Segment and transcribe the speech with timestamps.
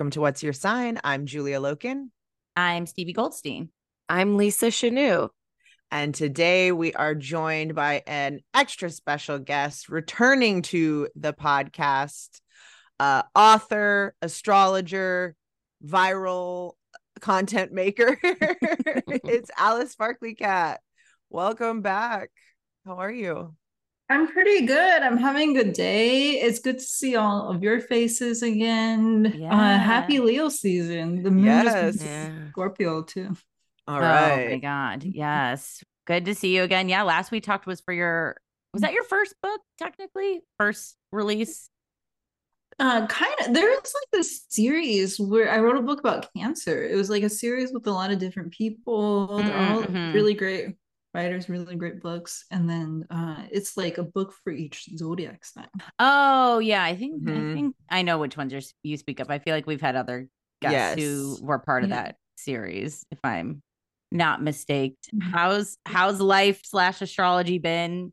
[0.00, 0.98] Welcome to What's Your Sign?
[1.04, 2.08] I'm Julia Loken.
[2.56, 3.68] I'm Stevie Goldstein.
[4.08, 5.28] I'm Lisa Chanoux.
[5.90, 12.40] And today we are joined by an extra special guest returning to the podcast,
[12.98, 15.36] uh, author, astrologer,
[15.84, 16.72] viral
[17.20, 18.18] content maker.
[18.22, 20.80] it's Alice Sparkly Kat.
[21.28, 22.30] Welcome back.
[22.86, 23.54] How are you?
[24.10, 25.02] I'm pretty good.
[25.02, 26.32] I'm having a good day.
[26.32, 29.32] It's good to see all of your faces again.
[29.38, 29.54] Yeah.
[29.54, 31.22] Uh, happy Leo season.
[31.22, 31.94] The moon yes.
[31.94, 32.48] is yeah.
[32.50, 33.36] Scorpio too.
[33.86, 34.48] All right.
[34.48, 35.04] Oh my god.
[35.04, 35.84] Yes.
[36.08, 36.88] Good to see you again.
[36.88, 38.36] Yeah, last we talked was for your
[38.72, 40.40] was that your first book technically?
[40.58, 41.70] First release?
[42.80, 46.82] Uh kind of there's like this series where I wrote a book about cancer.
[46.82, 49.38] It was like a series with a lot of different people.
[49.38, 50.12] They're all mm-hmm.
[50.12, 50.74] really great
[51.12, 55.66] writers really great books and then uh it's like a book for each zodiac sign
[55.98, 57.50] oh yeah i think mm-hmm.
[57.50, 60.28] i think i know which ones you speak of i feel like we've had other
[60.62, 60.98] guests yes.
[60.98, 62.02] who were part of yeah.
[62.02, 63.60] that series if i'm
[64.12, 65.30] not mistaken mm-hmm.
[65.30, 68.12] how's how's life slash astrology been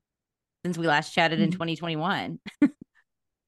[0.66, 2.40] since we last chatted in 2021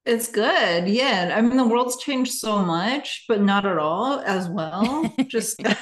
[0.06, 0.88] It's good.
[0.88, 1.34] Yeah.
[1.36, 5.12] I mean, the world's changed so much, but not at all as well.
[5.26, 5.76] Just how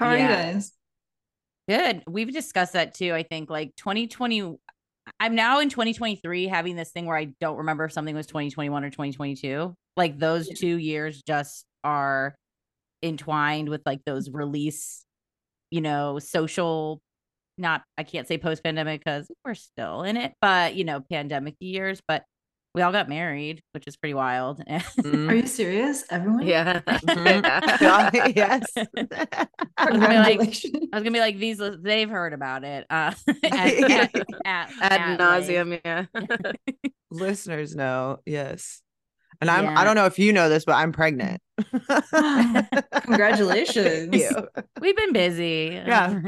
[0.00, 0.22] are yeah.
[0.22, 0.72] you guys?
[1.68, 2.02] Good.
[2.08, 3.12] We've discussed that too.
[3.12, 4.56] I think like 2020.
[5.20, 8.84] I'm now in 2023 having this thing where I don't remember if something was 2021
[8.84, 9.74] or 2022.
[9.96, 12.34] Like those two years just are
[13.02, 15.04] entwined with like those release,
[15.70, 17.00] you know, social,
[17.56, 21.54] not, I can't say post pandemic because we're still in it, but, you know, pandemic
[21.60, 22.00] years.
[22.06, 22.24] But
[22.76, 24.62] we all got married, which is pretty wild.
[24.68, 25.30] Mm.
[25.30, 26.04] Are you serious?
[26.10, 26.46] Everyone?
[26.46, 26.82] Yeah.
[27.06, 28.32] Mm-hmm.
[28.36, 28.64] yes.
[29.76, 32.84] I was, like, I was gonna be like, these they've heard about it.
[32.90, 33.12] Uh
[33.44, 36.06] at, at, at, ad nauseum, yeah.
[37.10, 38.82] Listeners know, yes.
[39.40, 39.78] And I'm yeah.
[39.78, 41.40] I don't know if you know this, but I'm pregnant.
[43.02, 44.14] Congratulations.
[44.80, 45.80] We've been busy.
[45.86, 46.20] Yeah.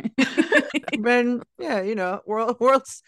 [1.01, 3.03] been yeah, you know, world world's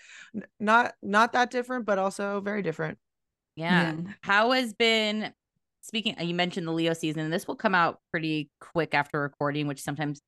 [0.58, 2.98] not not that different, but also very different.
[3.60, 3.93] Yeah.
[3.93, 4.12] yeah.
[4.22, 5.32] How has been
[5.82, 9.66] speaking you mentioned the Leo season and this will come out pretty quick after recording,
[9.66, 10.21] which sometimes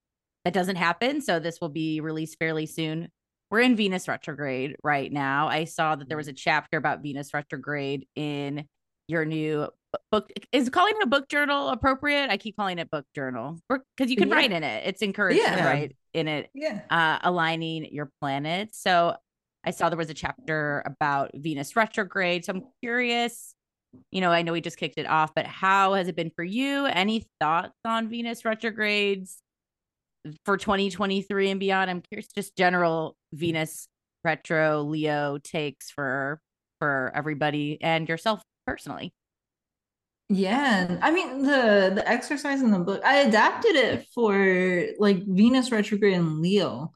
[0.44, 3.08] that doesn't happen, so this will be released fairly soon.
[3.50, 5.48] We're in Venus retrograde right now.
[5.48, 8.66] I saw that there was a chapter about Venus retrograde in
[9.08, 9.68] your new
[10.10, 10.30] book.
[10.52, 12.30] Is calling it a book journal appropriate?
[12.30, 14.34] I keep calling it book journal because you can yeah.
[14.34, 14.86] write in it.
[14.86, 15.56] It's encouraged yeah.
[15.56, 16.50] to write in it.
[16.54, 16.80] Yeah.
[16.90, 18.80] Uh, aligning your planets.
[18.80, 19.16] So
[19.64, 22.44] I saw there was a chapter about Venus retrograde.
[22.44, 23.54] So I'm curious,
[24.10, 26.44] you know, I know we just kicked it off, but how has it been for
[26.44, 26.86] you?
[26.86, 29.40] Any thoughts on Venus retrogrades
[30.44, 31.90] for 2023 and beyond?
[31.90, 33.88] I'm curious, just general Venus
[34.24, 36.40] retro Leo takes for
[36.78, 39.12] for everybody and yourself personally.
[40.28, 45.70] Yeah, I mean the the exercise in the book, I adapted it for like Venus
[45.70, 46.92] retrograde and Leo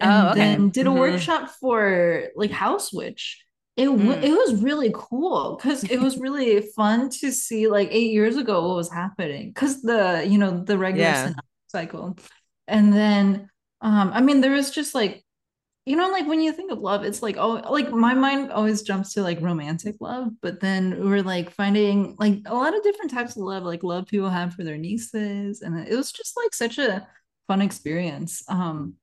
[0.00, 0.38] and oh, okay.
[0.38, 0.98] then did a mm-hmm.
[0.98, 3.42] workshop for like House Witch.
[3.76, 4.22] It mm.
[4.22, 8.66] it was really cool because it was really fun to see like eight years ago
[8.66, 11.32] what was happening because the you know the regular yeah.
[11.68, 12.16] cycle,
[12.66, 13.48] and then
[13.80, 15.24] um I mean there was just like
[15.86, 18.82] you know like when you think of love it's like oh like my mind always
[18.82, 23.10] jumps to like romantic love but then we're like finding like a lot of different
[23.10, 26.52] types of love like love people have for their nieces and it was just like
[26.52, 27.06] such a
[27.46, 28.94] fun experience um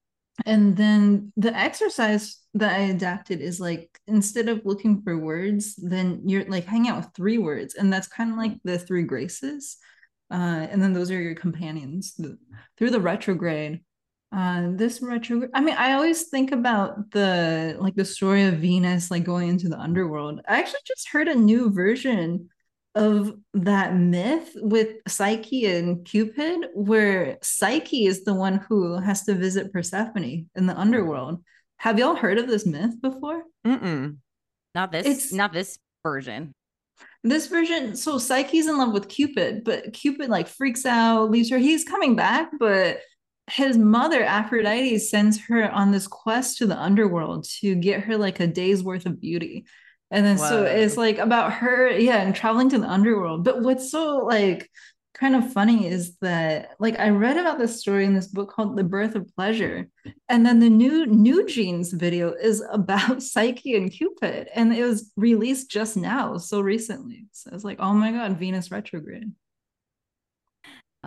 [0.45, 6.21] and then the exercise that I adapted is like instead of looking for words, then
[6.25, 9.77] you're like hang out with three words, and that's kind of like the three graces.
[10.31, 12.37] Uh, and then those are your companions the,
[12.77, 13.81] through the retrograde.
[14.35, 19.11] Uh, this retrograde, I mean, I always think about the like the story of Venus
[19.11, 20.41] like going into the underworld.
[20.47, 22.49] I actually just heard a new version
[22.95, 29.35] of that myth with Psyche and Cupid, where Psyche is the one who has to
[29.35, 31.43] visit Persephone in the underworld.
[31.77, 33.43] Have y'all heard of this myth before?
[33.67, 34.17] Mm-mm.
[34.73, 35.05] Not this.
[35.05, 36.53] It's not this version.
[37.23, 37.95] This version.
[37.95, 41.57] So Psyche's in love with Cupid, but Cupid like freaks out, leaves her.
[41.57, 42.99] He's coming back, but
[43.47, 48.39] his mother Aphrodite sends her on this quest to the underworld to get her like
[48.39, 49.65] a day's worth of beauty
[50.11, 53.43] and then so it's like about her yeah and traveling to the underworld.
[53.43, 54.69] But what's so like
[55.13, 58.75] kind of funny is that like i read about this story in this book called
[58.75, 59.87] the birth of pleasure.
[60.29, 64.49] And then the new NewJeans video is about psyche and cupid.
[64.53, 67.27] And it was released just now so recently.
[67.31, 69.31] So it's like oh my god venus retrograde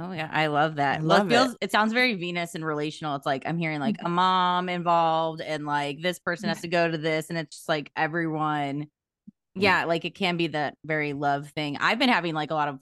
[0.01, 1.01] Oh yeah, I love that.
[1.01, 1.59] I love it, feels, it.
[1.63, 3.17] it sounds very Venus and relational.
[3.17, 4.15] It's like I'm hearing like a mm-hmm.
[4.15, 7.91] mom involved and like this person has to go to this and it's just like
[7.97, 8.87] everyone
[9.55, 11.79] yeah, like it can be that very love thing.
[11.81, 12.79] I've been having like a lot of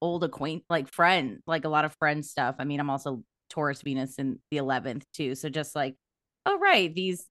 [0.00, 2.56] old acquaint like friend, like a lot of friend stuff.
[2.58, 5.34] I mean, I'm also Taurus Venus in the 11th too.
[5.34, 5.94] So just like,
[6.46, 7.26] oh right, these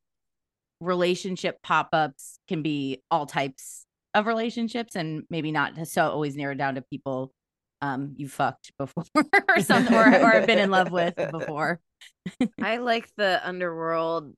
[0.79, 6.75] relationship pop-ups can be all types of relationships and maybe not so always narrowed down
[6.75, 7.33] to people
[7.81, 9.05] um you fucked before
[9.49, 11.79] or something or, or been in love with before.
[12.61, 14.33] I like the underworld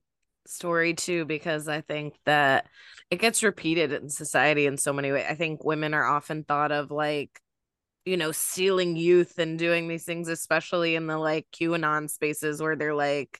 [0.46, 2.66] story too because I think that
[3.10, 5.26] it gets repeated in society in so many ways.
[5.28, 7.40] I think women are often thought of like
[8.04, 12.76] you know stealing youth and doing these things especially in the like QAnon spaces where
[12.76, 13.38] they're like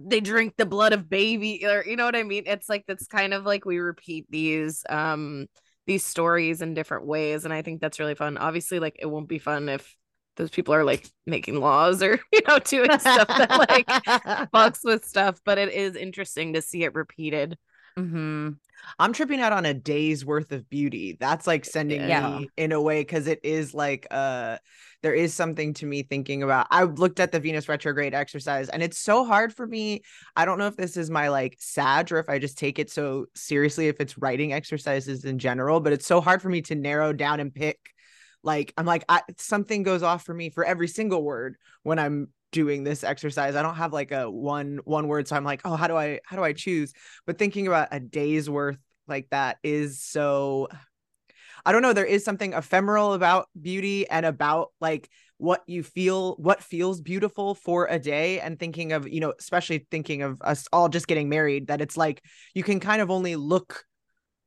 [0.00, 3.06] they drink the blood of baby or you know what I mean it's like that's
[3.06, 5.46] kind of like we repeat these um
[5.86, 8.38] these stories in different ways and I think that's really fun.
[8.38, 9.96] Obviously like it won't be fun if
[10.36, 13.86] those people are like making laws or you know doing stuff that like
[14.54, 17.56] fucks with stuff but it is interesting to see it repeated
[17.96, 18.50] mm-hmm.
[18.98, 22.38] i'm tripping out on a day's worth of beauty that's like sending yeah.
[22.38, 24.56] me in a way because it is like uh
[25.02, 28.82] there is something to me thinking about i looked at the venus retrograde exercise and
[28.82, 30.02] it's so hard for me
[30.36, 32.90] i don't know if this is my like sag or if i just take it
[32.90, 36.74] so seriously if it's writing exercises in general but it's so hard for me to
[36.74, 37.78] narrow down and pick
[38.42, 42.28] like i'm like I, something goes off for me for every single word when i'm
[42.52, 43.56] doing this exercise.
[43.56, 46.20] I don't have like a one one word so i'm like oh how do i
[46.24, 46.92] how do i choose?
[47.26, 48.78] But thinking about a day's worth
[49.08, 50.68] like that is so
[51.64, 55.08] i don't know there is something ephemeral about beauty and about like
[55.38, 59.86] what you feel what feels beautiful for a day and thinking of you know especially
[59.90, 62.22] thinking of us all just getting married that it's like
[62.54, 63.84] you can kind of only look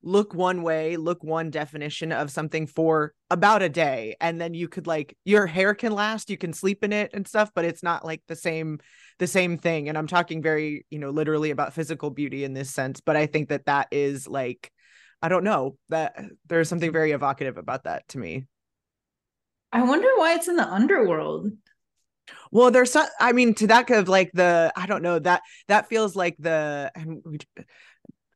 [0.01, 4.15] look one way, look one definition of something for about a day.
[4.21, 7.27] And then you could like your hair can last, you can sleep in it and
[7.27, 8.79] stuff, but it's not like the same
[9.19, 9.89] the same thing.
[9.89, 13.25] And I'm talking very, you know, literally about physical beauty in this sense, but I
[13.25, 14.71] think that that is like
[15.21, 16.15] I don't know, that
[16.47, 18.45] there's something very evocative about that to me.
[19.71, 21.51] I wonder why it's in the underworld.
[22.51, 25.41] Well, there's some, I mean, to that kind of like the, I don't know that
[25.67, 27.39] that feels like the, and we,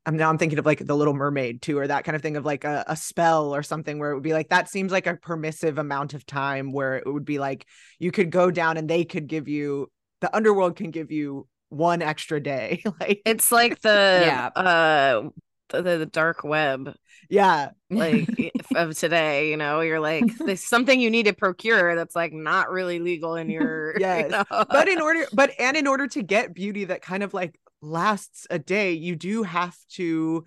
[0.06, 2.36] I'm now I'm thinking of like the Little Mermaid too, or that kind of thing
[2.36, 5.08] of like a, a spell or something where it would be like that seems like
[5.08, 7.66] a permissive amount of time where it would be like
[8.00, 9.90] you could go down and they could give you
[10.22, 12.84] the underworld can give you one extra day.
[13.00, 14.48] like it's like the yeah.
[14.48, 15.30] uh
[15.70, 16.96] the, the dark web.
[17.30, 17.72] Yeah.
[17.90, 18.30] Like
[18.76, 22.70] of today, you know, you're like there's something you need to procure that's like not
[22.70, 24.24] really legal in your yes.
[24.24, 24.66] You know?
[24.70, 28.48] but in order but and in order to get beauty that kind of like lasts
[28.50, 30.46] a day, you do have to.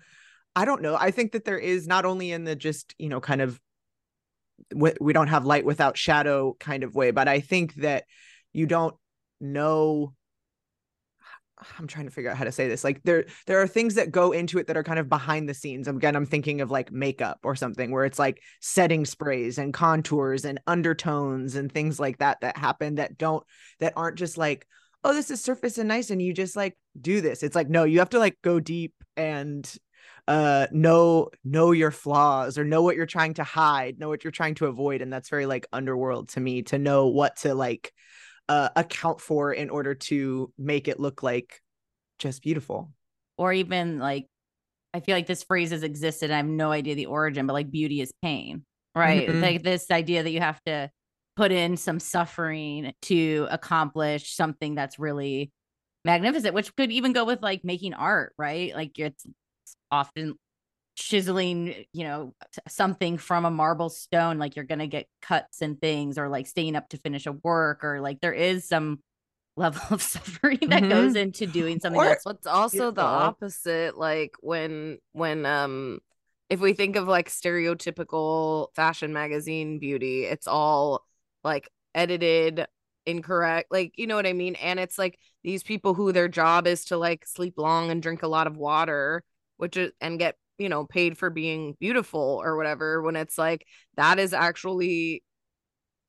[0.55, 0.95] I don't know.
[0.95, 3.59] I think that there is not only in the just, you know, kind of
[4.73, 8.05] we don't have light without shadow kind of way, but I think that
[8.53, 8.95] you don't
[9.39, 10.13] know
[11.79, 12.83] I'm trying to figure out how to say this.
[12.83, 15.53] Like there there are things that go into it that are kind of behind the
[15.53, 15.87] scenes.
[15.87, 20.45] Again, I'm thinking of like makeup or something where it's like setting sprays and contours
[20.45, 23.43] and undertones and things like that that happen that don't
[23.79, 24.67] that aren't just like
[25.03, 27.43] oh, this is surface and nice, and you just like do this.
[27.43, 29.69] It's like, no, you have to like go deep and
[30.27, 34.31] uh know know your flaws or know what you're trying to hide, know what you're
[34.31, 35.01] trying to avoid.
[35.01, 37.93] And that's very like underworld to me to know what to like
[38.49, 41.61] uh account for in order to make it look like
[42.19, 42.91] just beautiful.
[43.37, 44.27] Or even like
[44.93, 46.31] I feel like this phrase has existed.
[46.31, 49.27] I have no idea the origin, but like beauty is pain, right?
[49.27, 49.41] Mm-hmm.
[49.41, 50.89] Like this idea that you have to
[51.37, 55.51] put in some suffering to accomplish something that's really
[56.03, 58.75] magnificent, which could even go with like making art, right?
[58.75, 59.23] Like it's
[59.91, 60.33] often
[60.95, 62.33] chiseling, you know,
[62.67, 66.47] something from a marble stone, like you're going to get cuts and things, or like
[66.47, 68.99] staying up to finish a work, or like there is some
[69.57, 70.89] level of suffering that mm-hmm.
[70.89, 75.97] goes into doing something or, that's what's also the opposite like when when um
[76.47, 81.03] if we think of like stereotypical fashion magazine beauty it's all
[81.47, 82.67] like edited
[83.07, 84.55] incorrect like you know what i mean?
[84.55, 88.21] And it's like these people who their job is to like sleep long and drink
[88.23, 89.23] a lot of water
[89.57, 93.65] which is and get you know paid for being beautiful or whatever when it's like
[93.95, 95.23] that is actually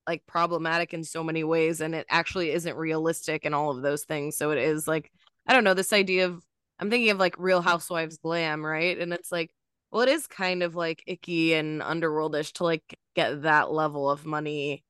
[0.08, 4.04] like problematic in so many ways and it actually isn't realistic and all of those
[4.04, 4.36] things.
[4.36, 5.12] So it is like
[5.46, 6.42] i don't know this idea of
[6.80, 8.98] i'm thinking of like real housewives glam right?
[8.98, 9.50] And it's like
[9.90, 14.26] well it is kind of like icky and underworldish to like get that level of
[14.26, 14.82] money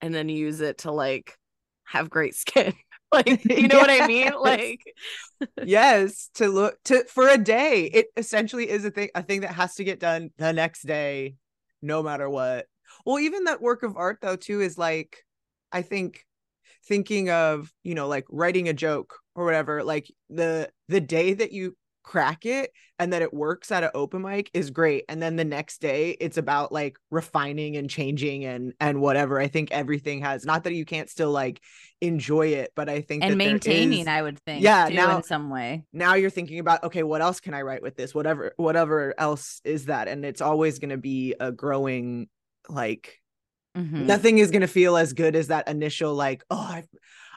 [0.00, 1.38] and then use it to like
[1.84, 2.74] have great skin.
[3.12, 3.80] like you know yeah.
[3.80, 4.32] what I mean?
[4.38, 4.80] Like
[5.64, 7.84] yes, to look to for a day.
[7.84, 11.36] It essentially is a thing a thing that has to get done the next day
[11.82, 12.66] no matter what.
[13.04, 15.24] Well, even that work of art though too is like
[15.72, 16.24] I think
[16.86, 21.52] thinking of, you know, like writing a joke or whatever, like the the day that
[21.52, 21.76] you
[22.06, 25.04] crack it and that it works at an open mic is great.
[25.08, 29.38] And then the next day it's about like refining and changing and and whatever.
[29.38, 31.60] I think everything has not that you can't still like
[32.02, 35.48] enjoy it but i think and maintaining is, i would think yeah now in some
[35.48, 35.82] way.
[35.94, 38.14] now you're thinking about okay what else can i write with this?
[38.14, 40.06] Whatever whatever else is that.
[40.06, 42.28] And it's always going to be a growing
[42.68, 43.20] like
[43.76, 44.06] mm-hmm.
[44.06, 46.84] nothing is going to feel as good as that initial like oh I,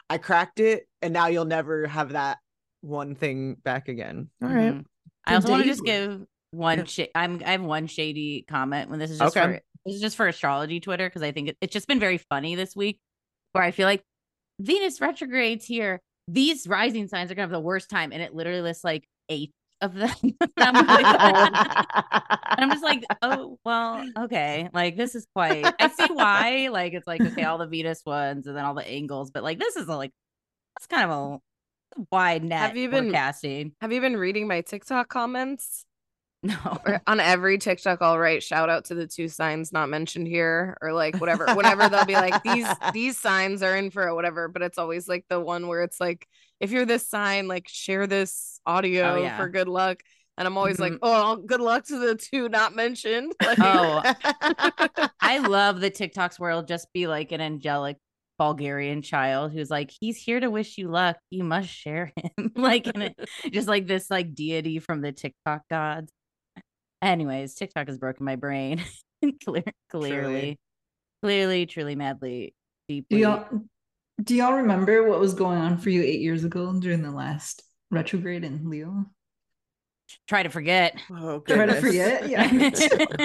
[0.08, 2.38] I cracked it and now you'll never have that
[2.80, 4.28] one thing back again.
[4.42, 4.72] All right.
[4.72, 4.80] mm-hmm.
[5.26, 6.84] I also want to just give one.
[6.86, 9.46] Sh- I'm I have one shady comment when this is just okay.
[9.46, 12.18] for this is just for astrology Twitter because I think it, it's just been very
[12.18, 12.98] funny this week
[13.52, 14.02] where I feel like
[14.58, 16.00] Venus retrogrades here.
[16.28, 19.52] These rising signs are gonna have the worst time, and it literally lists like eight
[19.80, 20.10] of them.
[20.56, 21.66] I'm, like,
[22.44, 24.68] I'm just like, oh well, okay.
[24.72, 25.64] Like this is quite.
[25.78, 26.68] I see why.
[26.70, 29.58] Like it's like okay, all the Venus ones, and then all the angles, but like
[29.58, 30.12] this is a, like
[30.78, 31.38] that's kind of a
[32.10, 33.72] wide net have you been casting.
[33.80, 35.84] Have you been reading my TikTok comments?
[36.42, 36.56] No.
[36.86, 40.74] Or on every TikTok, I'll write shout out to the two signs not mentioned here,
[40.80, 44.48] or like whatever, whatever they'll be like, these these signs are in for it, whatever.
[44.48, 46.26] But it's always like the one where it's like,
[46.58, 49.36] if you're this sign, like share this audio oh, yeah.
[49.36, 50.02] for good luck.
[50.38, 50.94] And I'm always mm-hmm.
[50.94, 53.34] like, oh, good luck to the two not mentioned.
[53.42, 54.02] Like- oh,
[55.20, 57.98] I love the TikToks where it'll just be like an angelic
[58.40, 61.18] Bulgarian child who's like, he's here to wish you luck.
[61.28, 62.52] You must share him.
[62.56, 63.14] like, it,
[63.52, 66.10] just like this, like deity from the TikTok gods.
[67.02, 68.82] Anyways, TikTok has broken my brain.
[69.44, 70.58] Clear, clearly, truly.
[71.22, 72.54] clearly, truly, madly,
[72.88, 73.18] deeply.
[73.18, 73.46] Do y'all,
[74.22, 77.62] do y'all remember what was going on for you eight years ago during the last
[77.90, 79.04] retrograde in Leo?
[80.26, 80.98] Try to forget.
[81.12, 82.30] Oh, Try to forget.
[82.30, 83.18] Yeah.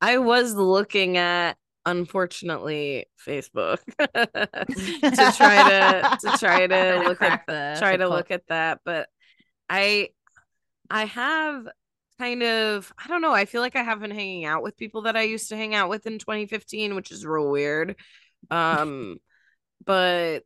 [0.00, 1.56] I was looking at
[1.90, 8.46] unfortunately Facebook to try to to try to look at the try to look at
[8.48, 9.08] that but
[9.68, 10.08] I
[10.88, 11.68] I have
[12.18, 15.02] kind of I don't know I feel like I have been hanging out with people
[15.02, 17.96] that I used to hang out with in 2015 which is real weird
[18.50, 19.18] um
[19.84, 20.44] but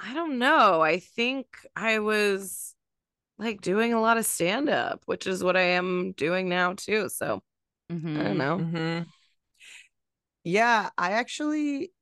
[0.00, 2.74] I don't know I think I was
[3.38, 7.08] like doing a lot of stand up which is what I am doing now too
[7.08, 7.42] so
[7.90, 8.20] mm-hmm.
[8.20, 9.02] I don't know mm-hmm.
[10.48, 11.92] Yeah, I actually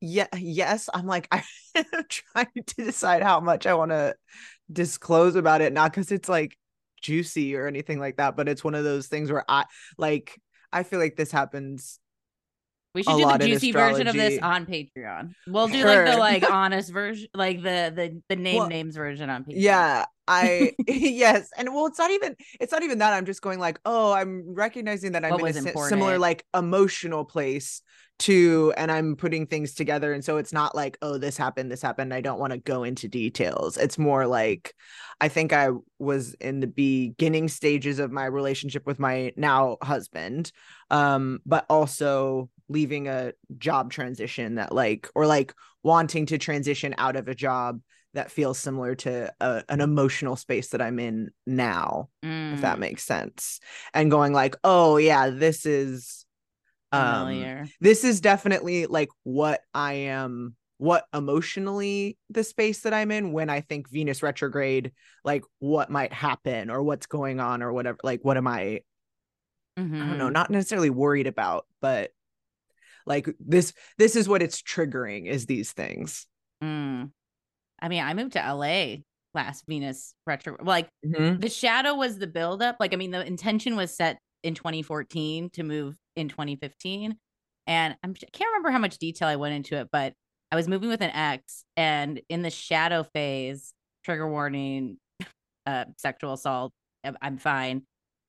[0.00, 1.44] yeah, yes, I'm like I'm
[2.08, 4.14] trying to decide how much I want to
[4.72, 6.56] disclose about it, not because it's like
[7.02, 9.64] juicy or anything like that, but it's one of those things where I
[9.98, 10.40] like
[10.72, 11.98] I feel like this happens
[12.96, 15.34] we should do the juicy version of this on Patreon.
[15.46, 16.04] We'll do sure.
[16.06, 19.54] like the like honest version, like the the the name well, names version on Patreon.
[19.56, 23.12] Yeah, I yes, and well, it's not even it's not even that.
[23.12, 25.90] I'm just going like, oh, I'm recognizing that I'm what in a important?
[25.90, 27.82] similar like emotional place
[28.18, 31.82] too, and I'm putting things together, and so it's not like, oh, this happened, this
[31.82, 32.14] happened.
[32.14, 33.76] I don't want to go into details.
[33.76, 34.74] It's more like,
[35.20, 40.50] I think I was in the beginning stages of my relationship with my now husband,
[40.90, 47.16] um, but also leaving a job transition that like or like wanting to transition out
[47.16, 47.80] of a job
[48.14, 52.54] that feels similar to a, an emotional space that I'm in now mm.
[52.54, 52.80] if that mm.
[52.80, 53.60] makes sense
[53.94, 56.24] and going like oh yeah this is
[56.92, 57.66] um Familiar.
[57.80, 63.48] this is definitely like what I am what emotionally the space that I'm in when
[63.48, 64.92] I think Venus retrograde,
[65.24, 67.98] like what might happen or what's going on or whatever.
[68.02, 68.80] Like, what am I?
[69.78, 69.94] Mm-hmm.
[69.94, 70.32] I don't know, mm-hmm.
[70.32, 72.10] not necessarily worried about, but
[73.06, 76.26] like this this is what it's triggering is these things
[76.62, 77.10] mm.
[77.80, 78.96] i mean i moved to la
[79.34, 81.38] last venus retro like mm-hmm.
[81.38, 85.62] the shadow was the buildup like i mean the intention was set in 2014 to
[85.62, 87.16] move in 2015
[87.66, 90.14] and I'm, i can't remember how much detail i went into it but
[90.50, 93.72] i was moving with an ex and in the shadow phase
[94.04, 94.96] trigger warning
[95.66, 96.72] uh sexual assault
[97.20, 97.82] i'm fine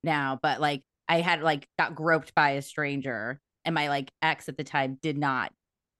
[0.03, 4.49] now but like i had like got groped by a stranger and my like ex
[4.49, 5.53] at the time did not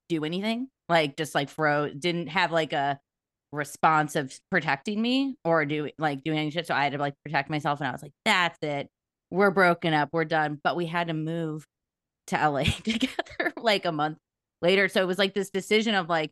[0.10, 3.00] do anything like just like froze didn't have like a
[3.52, 6.68] response of protecting me or do like doing any shit.
[6.68, 8.90] So i had to like protect myself and i was like that's it.
[9.30, 10.10] We're broken up.
[10.14, 10.60] We're done.
[10.64, 11.66] But we had to move
[12.28, 14.18] to la together like a month
[14.62, 14.88] later.
[14.88, 16.32] So it was like this decision of like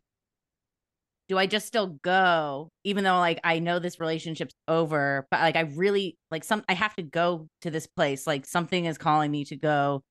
[1.28, 5.56] do i just still go even though like i know this relationship's over but like
[5.56, 8.26] i really like some i have to go to this place.
[8.26, 10.02] Like something is calling me to go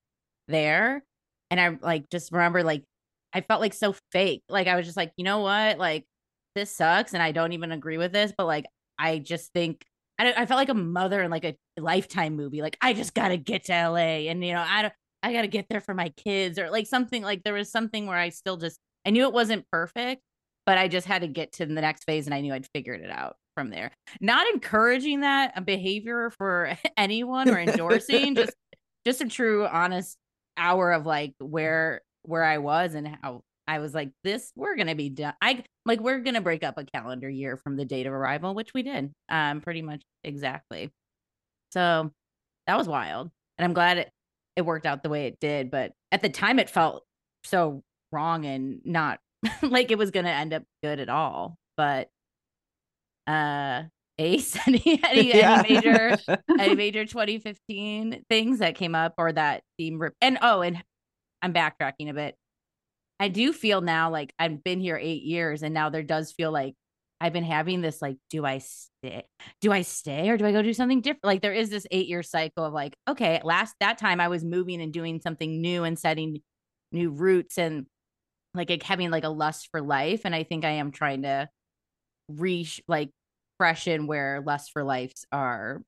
[0.48, 1.02] there
[1.50, 2.84] and I like just remember like
[3.32, 4.42] I felt like so fake.
[4.48, 5.78] Like I was just like, you know what?
[5.78, 6.04] Like
[6.54, 8.64] this sucks and I don't even agree with this, but like
[8.98, 9.84] I just think
[10.18, 12.62] I, I felt like a mother in like a lifetime movie.
[12.62, 15.66] Like I just gotta get to LA and you know, I don't I gotta get
[15.68, 18.78] there for my kids or like something like there was something where I still just
[19.06, 20.22] I knew it wasn't perfect,
[20.64, 23.02] but I just had to get to the next phase and I knew I'd figured
[23.02, 23.36] it out.
[23.54, 23.90] from there.
[24.20, 28.54] Not encouraging that behavior for anyone or endorsing, just
[29.04, 30.16] just a true honest
[30.56, 34.94] hour of like where where I was and how I was like, this we're gonna
[34.94, 35.34] be done.
[35.42, 38.72] I like we're gonna break up a calendar year from the date of arrival, which
[38.74, 40.90] we did, um, pretty much exactly.
[41.72, 42.12] So
[42.66, 44.10] that was wild, and I'm glad it
[44.56, 45.70] it worked out the way it did.
[45.70, 47.04] But at the time, it felt
[47.44, 47.82] so
[48.12, 49.20] wrong and not
[49.62, 51.56] like it was gonna end up good at all.
[51.76, 52.08] But
[53.26, 53.84] uh
[54.18, 55.62] Ace, any any, yeah.
[55.64, 56.18] any major
[56.58, 60.82] any major 2015 things that came up or that theme and oh and
[61.42, 62.34] I'm backtracking a bit.
[63.18, 66.50] I do feel now like I've been here eight years and now there does feel
[66.50, 66.74] like
[67.20, 69.24] I've been having this like, do I stay?
[69.62, 71.24] Do I stay or do I go do something different?
[71.24, 74.44] Like there is this eight year cycle of like, okay, last that time I was
[74.44, 76.42] moving and doing something new and setting
[76.92, 77.86] new roots and
[78.54, 80.22] like having like a lust for life.
[80.24, 81.48] And I think I am trying to
[82.28, 83.10] reach like
[83.58, 85.82] freshen where lust for lives are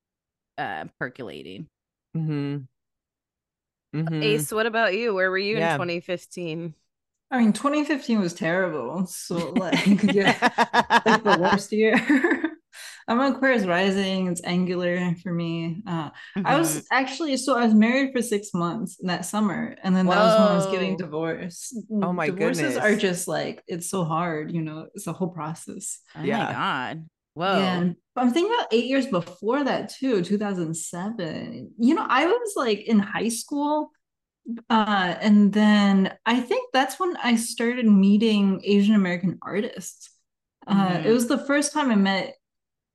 [0.56, 1.68] uh percolating.
[2.16, 2.58] Mm-hmm.
[3.94, 4.22] Mm-hmm.
[4.22, 5.14] Ace, what about you?
[5.14, 5.74] Where were you yeah.
[5.74, 6.74] in 2015?
[7.30, 9.06] I mean, 2015 was terrible.
[9.06, 10.36] So like, yeah,
[11.04, 11.96] like the worst year.
[13.08, 14.28] I'm on Aquarius Rising.
[14.28, 15.82] It's angular for me.
[15.86, 16.46] Uh, mm-hmm.
[16.46, 16.86] I was mm-hmm.
[16.90, 20.14] actually so I was married for six months in that summer, and then Whoa.
[20.14, 21.74] that was when I was getting divorced.
[21.90, 22.84] Oh my Divorces goodness!
[22.84, 24.52] are just like it's so hard.
[24.52, 26.00] You know, it's a whole process.
[26.14, 26.44] Oh yeah.
[26.44, 27.08] my god!
[27.38, 27.58] Whoa!
[27.58, 27.90] Yeah.
[28.16, 31.72] I'm thinking about eight years before that too, 2007.
[31.78, 33.92] You know, I was like in high school
[34.70, 40.10] uh, and then I think that's when I started meeting Asian American artists.
[40.66, 41.06] Uh, mm-hmm.
[41.06, 42.34] It was the first time I met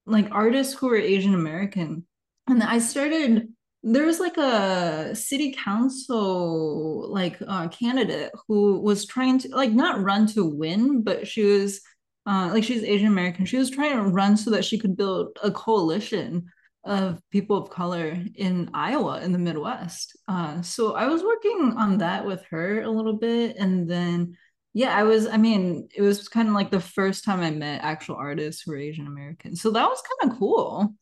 [0.06, 2.06] like artists who were Asian American,
[2.48, 3.50] and I started.
[3.86, 10.02] There was like a city council like uh, candidate who was trying to like not
[10.02, 11.82] run to win, but she was
[12.26, 13.46] uh, like she's Asian American.
[13.46, 16.46] She was trying to run so that she could build a coalition
[16.86, 20.18] of people of color in Iowa in the Midwest.
[20.28, 23.56] Uh, so I was working on that with her a little bit.
[23.58, 24.38] And then,
[24.74, 27.84] yeah, I was, I mean, it was kind of like the first time I met
[27.84, 29.56] actual artists who were Asian American.
[29.56, 30.94] So that was kind of cool.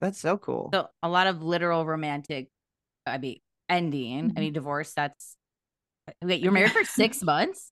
[0.00, 0.70] That's so cool.
[0.72, 2.48] So a lot of literal romantic,
[3.06, 4.38] I mean, ending, mm-hmm.
[4.38, 5.36] any divorce that's,
[6.22, 7.71] wait, you're married for six months?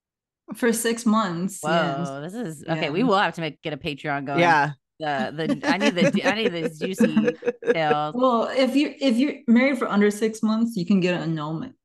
[0.55, 1.59] For six months.
[1.61, 2.33] Whoa, yes.
[2.33, 2.83] this is okay.
[2.83, 2.89] Yeah.
[2.89, 4.39] We will have to make get a Patreon going.
[4.39, 8.13] Yeah, the the I need the I need the juicy details.
[8.15, 11.75] Well, if you if you're married for under six months, you can get an annulment.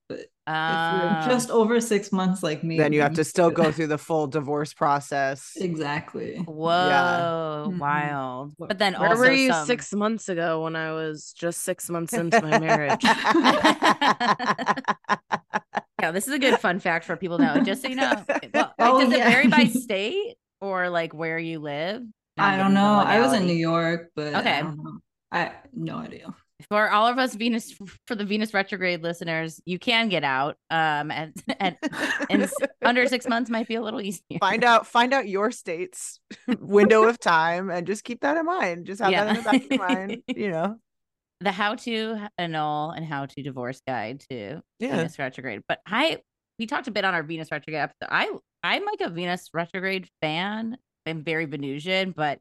[0.47, 1.27] But uh, if you're ah.
[1.29, 4.29] just over six months, like me, then you have to still go through the full
[4.29, 5.55] divorce process.
[5.57, 6.37] Exactly.
[6.37, 7.65] Whoa, yeah.
[7.67, 7.79] Mm-hmm.
[7.79, 8.55] wild!
[8.57, 9.67] But then where were you some...
[9.67, 13.01] six months ago when I was just six months into my marriage?
[16.01, 17.65] yeah, this is a good fun fact for people to know.
[17.65, 19.27] Just so you know, well, oh, does yeah.
[19.27, 22.05] it vary by state or like where you live?
[22.39, 23.03] I don't know.
[23.05, 24.63] I was in New York, but okay.
[25.33, 26.35] I, I no idea.
[26.71, 27.75] For all of us Venus
[28.07, 30.57] for the Venus retrograde listeners, you can get out.
[30.71, 31.77] Um, and, and,
[32.31, 32.51] and
[32.83, 34.39] under six months might be a little easier.
[34.41, 36.19] Find out find out your state's
[36.61, 38.87] window of time and just keep that in mind.
[38.87, 39.25] Just have yeah.
[39.25, 40.23] that in the back of your mind.
[40.35, 40.77] You know
[41.41, 44.97] the how to annul and how to divorce guide to yeah.
[44.97, 45.63] Venus retrograde.
[45.69, 46.21] But I
[46.59, 48.09] we talked a bit on our Venus retrograde episode.
[48.11, 48.31] I
[48.63, 50.79] I'm like a Venus retrograde fan.
[51.05, 52.39] I'm very Venusian, but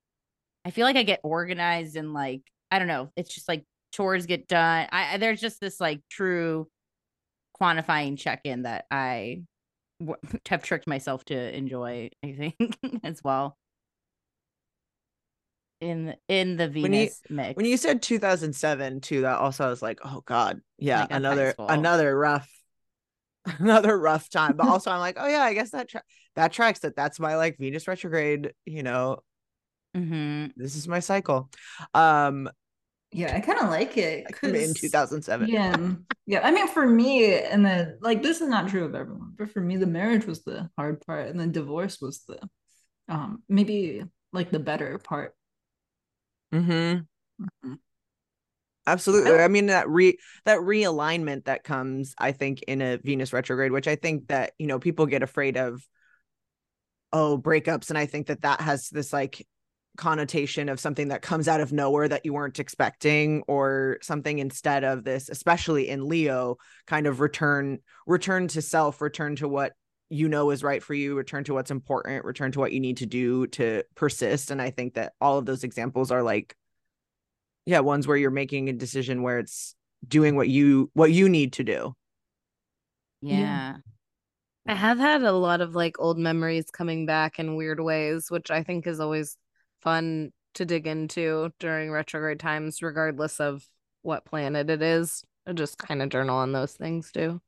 [0.64, 3.12] I feel like I get organized and like I don't know.
[3.16, 3.64] It's just like
[3.96, 4.88] chores get done.
[4.92, 6.68] I there's just this like true
[7.60, 9.44] quantifying check in that I
[10.00, 12.10] w- have tricked myself to enjoy.
[12.24, 13.58] I think as well
[15.82, 17.58] in in the Venus when you, mix.
[17.58, 21.54] When you said 2007 too, that also I was like, oh god, yeah, like another
[21.60, 22.50] another rough,
[23.60, 24.56] another rough time.
[24.56, 26.04] But also, I'm like, oh yeah, I guess that tra-
[26.36, 26.96] that tracks that.
[26.96, 28.54] That's my like Venus retrograde.
[28.66, 29.18] You know,
[29.96, 30.48] mm-hmm.
[30.56, 31.50] this is my cycle.
[31.94, 32.50] Um,
[33.12, 35.48] yeah, I kind of like it in 2007.
[35.48, 35.94] Yeah,
[36.26, 36.42] yeah.
[36.44, 39.62] I mean, for me, and then like this is not true of everyone, but for
[39.62, 42.40] me, the marriage was the hard part, and then divorce was the
[43.08, 45.34] um maybe like the better part.
[46.54, 47.44] Mm-hmm.
[47.44, 47.74] mm-hmm.
[48.88, 49.32] Absolutely.
[49.32, 53.88] I mean that re that realignment that comes, I think, in a Venus retrograde, which
[53.88, 55.82] I think that you know people get afraid of.
[57.14, 59.48] Oh, breakups, and I think that that has this like
[59.96, 64.84] connotation of something that comes out of nowhere that you weren't expecting or something instead
[64.84, 69.74] of this especially in leo kind of return return to self return to what
[70.10, 72.98] you know is right for you return to what's important return to what you need
[72.98, 76.56] to do to persist and i think that all of those examples are like
[77.66, 79.76] yeah ones where you're making a decision where it's
[80.08, 81.96] doing what you what you need to do
[83.22, 83.40] yeah.
[83.40, 83.76] yeah.
[84.68, 88.50] I have had a lot of like old memories coming back in weird ways, which
[88.50, 89.38] I think is always
[89.82, 93.66] fun to dig into during retrograde times, regardless of
[94.02, 95.24] what planet it is.
[95.48, 97.42] I just kind of journal on those things too.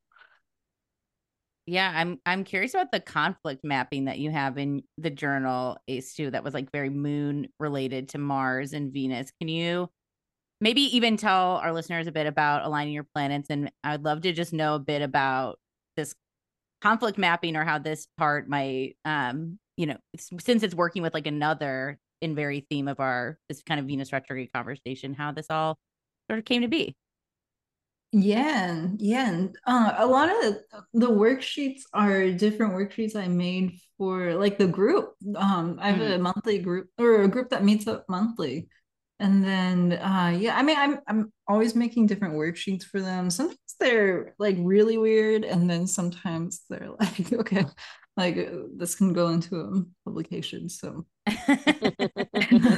[1.66, 6.14] Yeah, I'm I'm curious about the conflict mapping that you have in the journal Ace
[6.14, 9.30] 2 that was like very moon related to Mars and Venus.
[9.38, 9.90] Can you
[10.60, 14.32] maybe even tell our listeners a bit about aligning your planets and I'd love to
[14.32, 15.58] just know a bit about
[15.94, 16.14] this
[16.80, 19.96] conflict mapping or how this part might um you know
[20.40, 24.12] since it's working with like another in very theme of our this kind of Venus
[24.12, 25.78] retrograde conversation how this all
[26.28, 26.96] sort of came to be.
[28.12, 29.28] Yeah, yeah.
[29.28, 30.56] And, uh, a lot of
[30.94, 35.14] the worksheets are different worksheets I made for like the group.
[35.36, 36.14] Um, I have mm.
[36.14, 38.68] a monthly group or a group that meets up monthly.
[39.20, 43.30] And then uh yeah, I mean I'm I'm always making different worksheets for them.
[43.30, 47.64] Sometimes they're like really weird, and then sometimes they're like, okay,
[48.18, 50.68] like uh, this can go into a publication.
[50.68, 51.06] So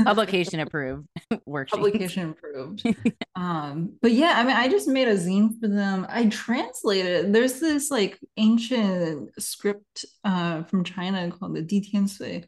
[0.04, 1.08] publication approved
[1.48, 1.70] worksheet.
[1.70, 2.84] Publication approved.
[3.34, 6.06] um, but yeah, I mean, I just made a zine for them.
[6.10, 7.32] I translated.
[7.32, 12.44] There's this like ancient script uh from China called the Di Sui,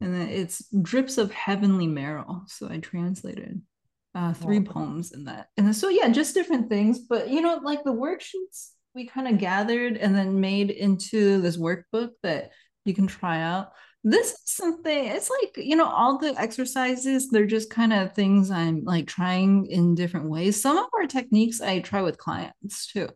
[0.00, 2.42] and it's drips of heavenly marrow.
[2.46, 3.60] So I translated
[4.14, 4.72] uh three wow.
[4.72, 5.48] poems in that.
[5.56, 7.00] And so yeah, just different things.
[7.00, 11.58] But you know, like the worksheets we kind of gathered and then made into this
[11.58, 12.50] workbook that
[12.86, 13.72] you can try out.
[14.02, 18.50] This is something, it's like, you know, all the exercises, they're just kind of things
[18.50, 20.60] I'm like trying in different ways.
[20.60, 23.08] Some of our techniques I try with clients too.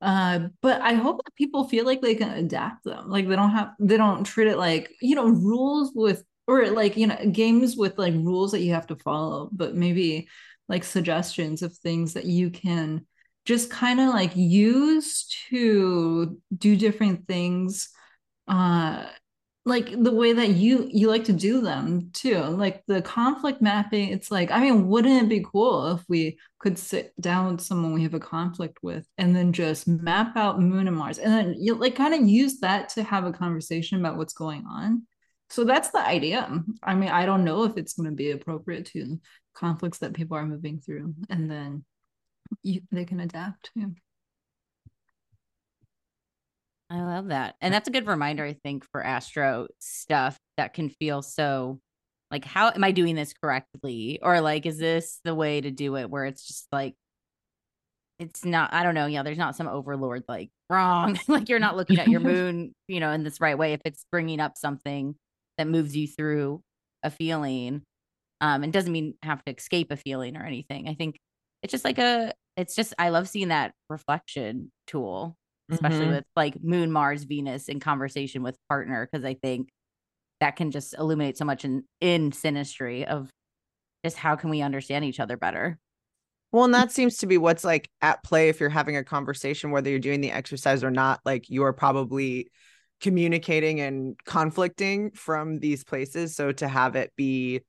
[0.00, 3.10] Uh, but I hope that people feel like they can adapt them.
[3.10, 6.96] Like they don't have, they don't treat it like, you know, rules with, or like,
[6.96, 10.28] you know, games with like rules that you have to follow, but maybe
[10.68, 13.04] like suggestions of things that you can
[13.46, 17.88] just kind of like use to do different things
[18.48, 19.06] uh
[19.66, 24.10] like the way that you you like to do them too like the conflict mapping
[24.10, 27.92] it's like i mean wouldn't it be cool if we could sit down with someone
[27.92, 31.54] we have a conflict with and then just map out moon and mars and then
[31.58, 35.02] you like kind of use that to have a conversation about what's going on?
[35.48, 36.48] So that's the idea.
[36.82, 39.20] I mean i don't know if it's going to be appropriate to
[39.54, 41.84] conflicts that people are moving through and then
[42.62, 43.70] you, they can adapt.
[43.74, 43.86] Yeah.
[46.88, 47.56] I love that.
[47.60, 51.80] And that's a good reminder, I think, for Astro stuff that can feel so
[52.30, 54.18] like, how am I doing this correctly?
[54.22, 56.94] Or like, is this the way to do it where it's just like,
[58.18, 59.06] it's not, I don't know.
[59.06, 61.18] Yeah, there's not some overlord like wrong.
[61.28, 63.72] like, you're not looking at your moon, you know, in this right way.
[63.72, 65.14] If it's bringing up something
[65.58, 66.62] that moves you through
[67.02, 67.82] a feeling,
[68.40, 70.88] um, and doesn't mean have to escape a feeling or anything.
[70.88, 71.18] I think
[71.66, 75.36] it's just like a it's just I love seeing that reflection tool,
[75.68, 76.10] especially mm-hmm.
[76.12, 79.70] with like Moon, Mars, Venus in conversation with partner, because I think
[80.40, 83.28] that can just illuminate so much in in synastry of
[84.04, 85.76] just how can we understand each other better.
[86.52, 89.72] Well, and that seems to be what's like at play if you're having a conversation,
[89.72, 91.18] whether you're doing the exercise or not.
[91.24, 92.48] Like you are probably
[93.00, 96.36] communicating and conflicting from these places.
[96.36, 97.62] So to have it be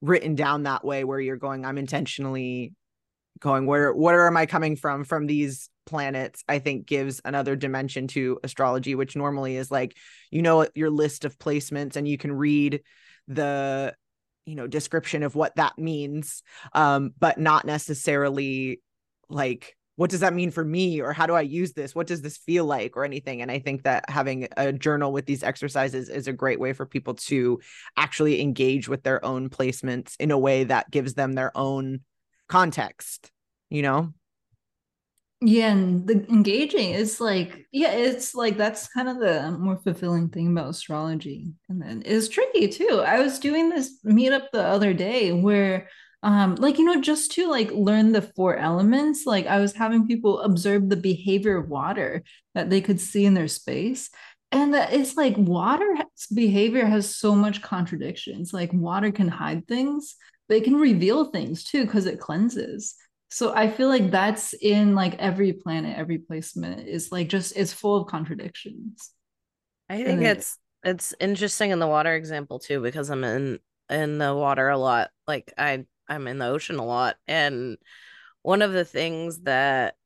[0.00, 2.72] written down that way, where you're going, I'm intentionally
[3.40, 8.06] going where where am i coming from from these planets i think gives another dimension
[8.06, 9.96] to astrology which normally is like
[10.30, 12.80] you know your list of placements and you can read
[13.28, 13.94] the
[14.46, 18.80] you know description of what that means um but not necessarily
[19.28, 21.94] like what does that mean for me or how do i use this?
[21.94, 23.42] What does this feel like or anything?
[23.42, 26.86] And i think that having a journal with these exercises is a great way for
[26.86, 27.60] people to
[27.96, 32.00] actually engage with their own placements in a way that gives them their own
[32.48, 33.30] context,
[33.70, 34.12] you know?
[35.42, 40.30] Yeah, and the engaging is like, yeah, it's like that's kind of the more fulfilling
[40.30, 41.52] thing about astrology.
[41.68, 43.02] And then it's tricky too.
[43.06, 45.88] I was doing this meetup the other day where
[46.22, 50.06] um like you know just to like learn the four elements like i was having
[50.06, 52.22] people observe the behavior of water
[52.54, 54.10] that they could see in their space
[54.50, 55.94] and that it's like water
[56.34, 60.16] behavior has so much contradictions like water can hide things
[60.48, 62.94] but it can reveal things too because it cleanses.
[63.28, 67.72] So i feel like that's in like every planet every placement is like just it's
[67.72, 69.10] full of contradictions.
[69.88, 73.58] I think it's it's interesting in the water example too because i'm in
[73.90, 75.10] in the water a lot.
[75.26, 77.16] Like i i'm in the ocean a lot.
[77.26, 77.78] And
[78.42, 79.96] one of the things that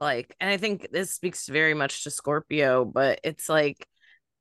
[0.00, 3.86] like and i think this speaks very much to scorpio but it's like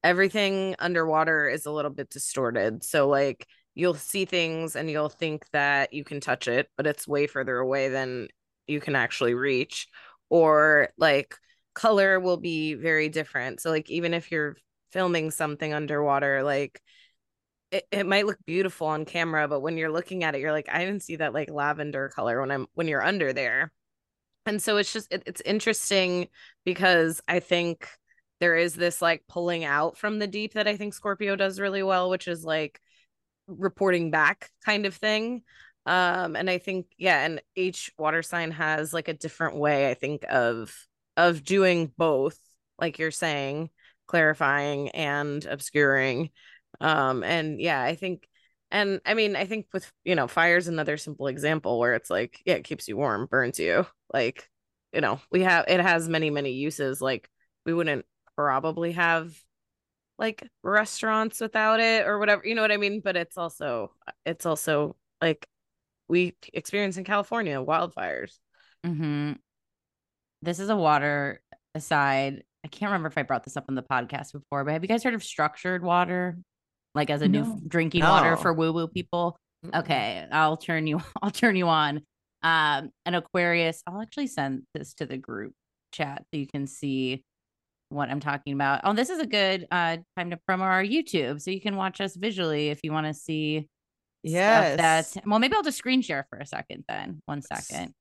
[0.04, 2.84] everything underwater is a little bit distorted.
[2.84, 7.08] So like you'll see things and you'll think that you can touch it, but it's
[7.08, 8.28] way further away than
[8.68, 9.88] you can actually reach.
[10.30, 11.36] Or like
[11.74, 13.62] color will be very different.
[13.62, 14.56] So like even if you're
[14.92, 16.82] filming something underwater, like
[17.72, 20.70] it, it might look beautiful on camera, but when you're looking at it, you're like,
[20.70, 23.72] I didn't see that like lavender color when I'm when you're under there.
[24.46, 26.28] And so it's just it, it's interesting
[26.66, 27.88] because I think
[28.40, 31.84] there is this like pulling out from the deep that I think Scorpio does really
[31.84, 32.82] well, which is like
[33.48, 35.44] reporting back kind of thing.
[35.86, 39.94] Um, and I think, yeah, and each water sign has like a different way, I
[39.94, 40.76] think, of
[41.18, 42.38] of doing both,
[42.80, 43.70] like you're saying,
[44.08, 46.30] clarifying and obscuring.
[46.80, 48.28] Um, and yeah, I think
[48.72, 52.42] and I mean, I think with you know, fire's another simple example where it's like,
[52.46, 53.86] yeah, it keeps you warm, burns you.
[54.14, 54.50] Like,
[54.94, 57.02] you know, we have it has many, many uses.
[57.02, 57.30] Like
[57.66, 59.34] we wouldn't probably have
[60.22, 63.02] like restaurants without it or whatever you know what i mean?
[63.04, 63.92] But it's also
[64.26, 65.46] it's also like
[66.08, 68.38] we experience in california wildfires.
[68.86, 69.34] Mm-hmm.
[70.42, 71.42] this is a water
[71.76, 72.44] aside.
[72.64, 74.88] I can't remember if i brought this up on the podcast before but have you
[74.88, 76.38] guys heard of structured water?
[76.94, 77.44] Like as a no.
[77.44, 78.12] new drinking no.
[78.12, 79.38] water for woo woo people?
[79.74, 81.98] Okay i'll turn you i'll turn you on.
[82.44, 85.54] Um an aquarius i'll actually send this to the group
[85.92, 87.24] chat so you can see
[87.92, 88.82] what I'm talking about.
[88.84, 92.02] Oh, this is a good uh, time to promo our YouTube, so you can watch
[92.02, 93.68] us visually if you want to see.
[94.24, 94.78] Yes.
[95.16, 96.86] That well, maybe I'll just screen share for a second.
[96.88, 97.94] Then one second.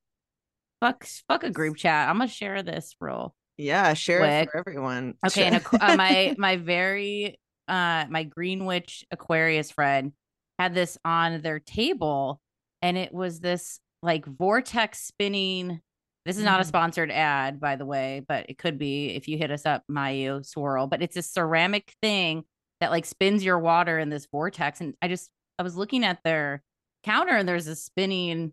[0.81, 2.09] Fuck, fuck a group chat.
[2.09, 3.35] I'm gonna share this real.
[3.57, 4.49] Yeah, share quick.
[4.49, 5.15] it for everyone.
[5.27, 10.13] Okay, and uh, my my very uh my Greenwich Aquarius friend
[10.59, 12.41] had this on their table,
[12.81, 15.81] and it was this like vortex spinning
[16.27, 16.69] this is not a mm-hmm.
[16.69, 20.45] sponsored ad, by the way, but it could be if you hit us up, Mayu
[20.45, 20.87] Swirl.
[20.87, 22.45] But it's a ceramic thing
[22.81, 24.81] that like spins your water in this vortex.
[24.81, 26.63] And I just I was looking at their
[27.05, 28.53] counter and there's a spinning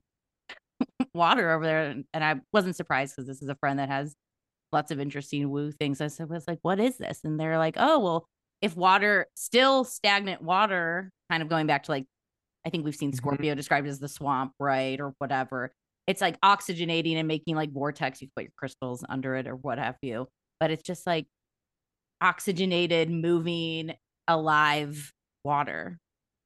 [1.13, 2.03] water over there.
[2.13, 4.15] And I wasn't surprised because this is a friend that has
[4.71, 5.99] lots of interesting woo things.
[5.99, 7.21] I said, was like, what is this?
[7.25, 8.27] And they're like, oh, well,
[8.61, 12.05] if water still stagnant water, kind of going back to like
[12.65, 13.17] I think we've seen mm-hmm.
[13.17, 13.57] Scorpio mm-hmm.
[13.57, 14.99] described as the swamp, right?
[15.01, 15.73] Or whatever
[16.07, 18.21] it's like oxygenating and making like vortex.
[18.21, 20.27] You put your crystals under it or what have you.
[20.59, 21.27] But it's just like
[22.21, 23.93] oxygenated, moving,
[24.27, 25.99] alive water.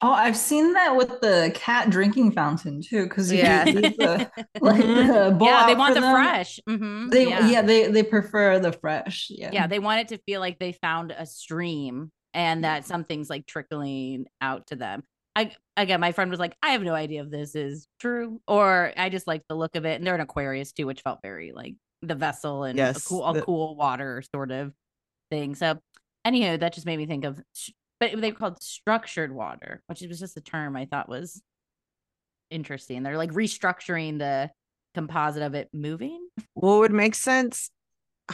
[0.04, 5.38] Oh, I've seen that with the cat drinking fountain too, because yeah, the, like the
[5.42, 6.14] yeah, they want the them.
[6.14, 6.60] fresh.
[6.68, 7.10] Mm-hmm.
[7.10, 7.48] They yeah.
[7.48, 7.62] yeah.
[7.62, 9.28] they they prefer the fresh.
[9.30, 13.30] Yeah, yeah, they want it to feel like they found a stream and that something's
[13.30, 15.04] like trickling out to them.
[15.36, 18.94] I again, my friend was like, I have no idea if this is true, or
[18.98, 19.96] I just like the look of it.
[19.96, 23.26] And they're an Aquarius too, which felt very like the vessel and yes, a cool,
[23.26, 24.74] a the- cool water sort of
[25.30, 25.56] thing.
[25.56, 25.80] So,
[26.26, 27.42] anyhow, that just made me think of,
[28.00, 31.42] but they called structured water, which was just a term I thought was
[32.50, 33.04] interesting.
[33.04, 34.52] They're like restructuring the
[34.94, 36.28] composite of it moving.
[36.56, 37.72] Well, it would make sense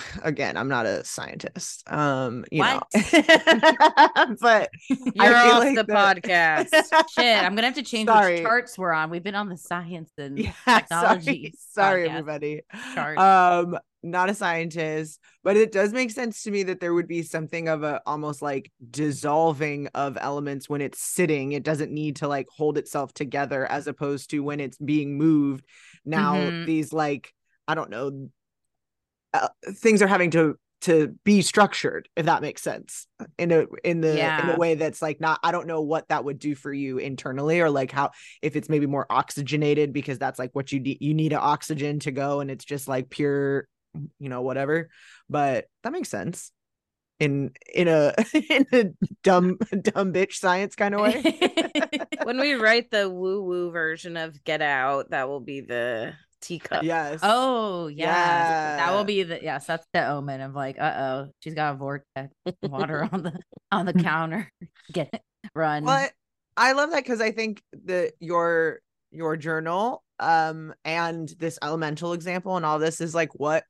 [0.23, 1.83] again, I'm not a scientist.
[1.91, 2.83] Um, you what?
[2.93, 6.69] know, but you're off like the, the podcast.
[7.11, 8.35] Shit, I'm gonna have to change sorry.
[8.35, 9.09] which charts we're on.
[9.09, 11.53] We've been on the science and yeah, technology.
[11.57, 12.61] Sorry, sorry everybody.
[12.93, 13.17] Chart.
[13.17, 17.23] Um, not a scientist, but it does make sense to me that there would be
[17.23, 21.51] something of a almost like dissolving of elements when it's sitting.
[21.51, 25.65] It doesn't need to like hold itself together as opposed to when it's being moved.
[26.05, 26.65] Now mm-hmm.
[26.65, 27.33] these like
[27.67, 28.29] I don't know
[29.33, 33.07] uh, things are having to to be structured if that makes sense
[33.39, 34.43] in a in the yeah.
[34.43, 36.99] in a way that's like not i don't know what that would do for you
[36.99, 38.11] internally or like how
[38.43, 41.99] if it's maybe more oxygenated because that's like what you need you need an oxygen
[41.99, 43.67] to go and it's just like pure
[44.19, 44.89] you know whatever
[45.29, 46.51] but that makes sense
[47.19, 48.13] in in a
[48.49, 48.85] in a
[49.23, 51.23] dumb dumb bitch science kind of way
[52.23, 56.83] when we write the woo woo version of get out that will be the teacup.
[56.83, 57.19] Yes.
[57.23, 58.05] Oh, yeah.
[58.05, 58.77] yeah.
[58.77, 59.65] That will be the yes.
[59.65, 63.39] That's the omen of like, uh oh, she's got a vortex water on the
[63.71, 64.51] on the counter.
[64.91, 65.21] Get it,
[65.55, 65.83] run.
[65.85, 66.11] But
[66.55, 68.79] I love that because I think that your
[69.11, 73.63] your journal um and this elemental example and all this is like what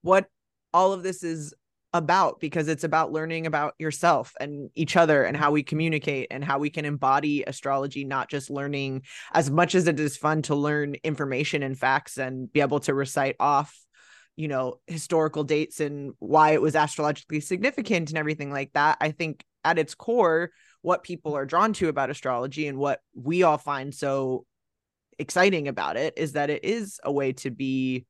[0.00, 0.26] what
[0.74, 1.54] all of this is
[1.94, 6.42] about because it's about learning about yourself and each other and how we communicate and
[6.42, 9.02] how we can embody astrology not just learning
[9.34, 12.94] as much as it is fun to learn information and facts and be able to
[12.94, 13.78] recite off
[14.36, 18.96] you know historical dates and why it was astrologically significant and everything like that.
[19.00, 20.50] I think at its core
[20.80, 24.44] what people are drawn to about astrology and what we all find so
[25.18, 28.06] exciting about it is that it is a way to be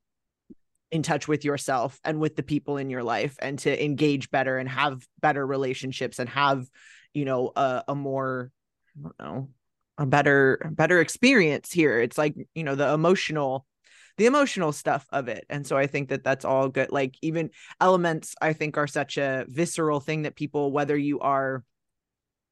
[0.93, 4.57] in touch with yourself and with the people in your life and to engage better
[4.57, 6.67] and have better relationships and have
[7.13, 8.51] you know a, a more
[8.97, 9.49] i don't know
[9.97, 11.99] a better better experience here.
[11.99, 13.65] It's like you know the emotional
[14.17, 15.45] the emotional stuff of it.
[15.49, 16.91] And so i think that that's all good.
[16.91, 21.63] Like even elements i think are such a visceral thing that people whether you are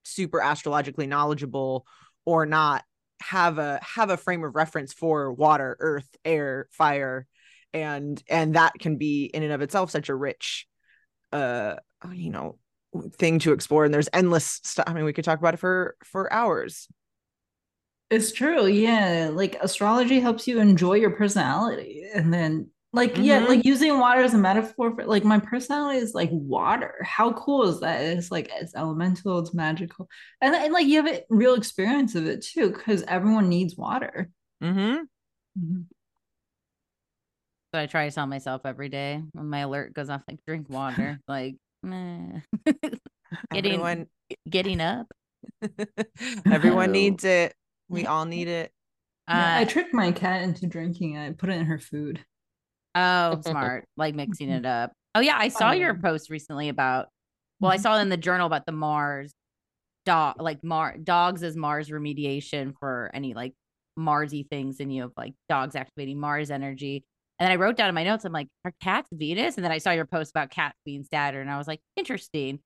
[0.03, 1.85] super astrologically knowledgeable
[2.25, 2.83] or not
[3.21, 7.27] have a have a frame of reference for water earth air fire
[7.73, 10.67] and and that can be in and of itself such a rich
[11.31, 11.75] uh
[12.13, 12.57] you know
[13.17, 15.95] thing to explore and there's endless stuff i mean we could talk about it for
[16.03, 16.87] for hours
[18.09, 23.23] it's true yeah like astrology helps you enjoy your personality and then like mm-hmm.
[23.23, 27.31] yeah like using water as a metaphor for like my personality is like water how
[27.33, 30.09] cool is that it's like it's elemental it's magical
[30.41, 34.29] and, and like you have a real experience of it too because everyone needs water
[34.61, 35.03] mm-hmm.
[35.57, 35.81] Mm-hmm.
[37.73, 40.69] So I try to tell myself every day when my alert goes off, like drink
[40.69, 41.19] water.
[41.27, 41.55] like,
[41.85, 42.51] getting
[43.53, 44.07] Everyone...
[44.49, 45.07] getting up.
[46.51, 47.53] Everyone needs it.
[47.89, 48.71] We all need it.
[49.27, 51.27] Yeah, uh, I tricked my cat into drinking it.
[51.27, 52.23] I put it in her food.
[52.93, 53.85] Oh, smart.
[53.95, 54.91] like mixing it up.
[55.15, 57.07] Oh yeah, I saw your post recently about
[57.61, 57.83] well, I mm-hmm.
[57.83, 59.31] saw in the journal about the Mars
[60.05, 63.53] dog like Mar dogs as Mars remediation for any like
[63.97, 67.05] Marsy things and you have like dogs activating Mars energy.
[67.41, 69.55] And then I wrote down in my notes, I'm like, are cats Venus?
[69.55, 71.41] And then I saw your post about cats being Saturn.
[71.41, 72.59] And I was like, interesting.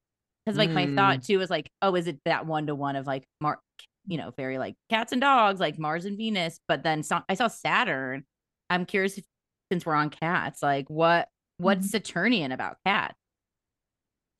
[0.45, 0.73] Because like mm.
[0.73, 1.21] my thought hmm.
[1.21, 3.61] too was like, oh, is it that one to one of like Mar,
[4.05, 6.59] you know, very like cats and dogs, like Mars and Venus.
[6.67, 8.25] But then so- I saw Saturn.
[8.69, 9.23] I'm curious if,
[9.71, 11.91] since we're on cats, like what what's mm.
[11.91, 13.15] Saturnian about cats?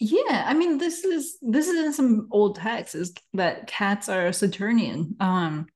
[0.02, 4.34] Yeah, I mean, this is this is in some old texts is that cats are
[4.34, 5.15] Saturnian.
[5.21, 5.67] Um,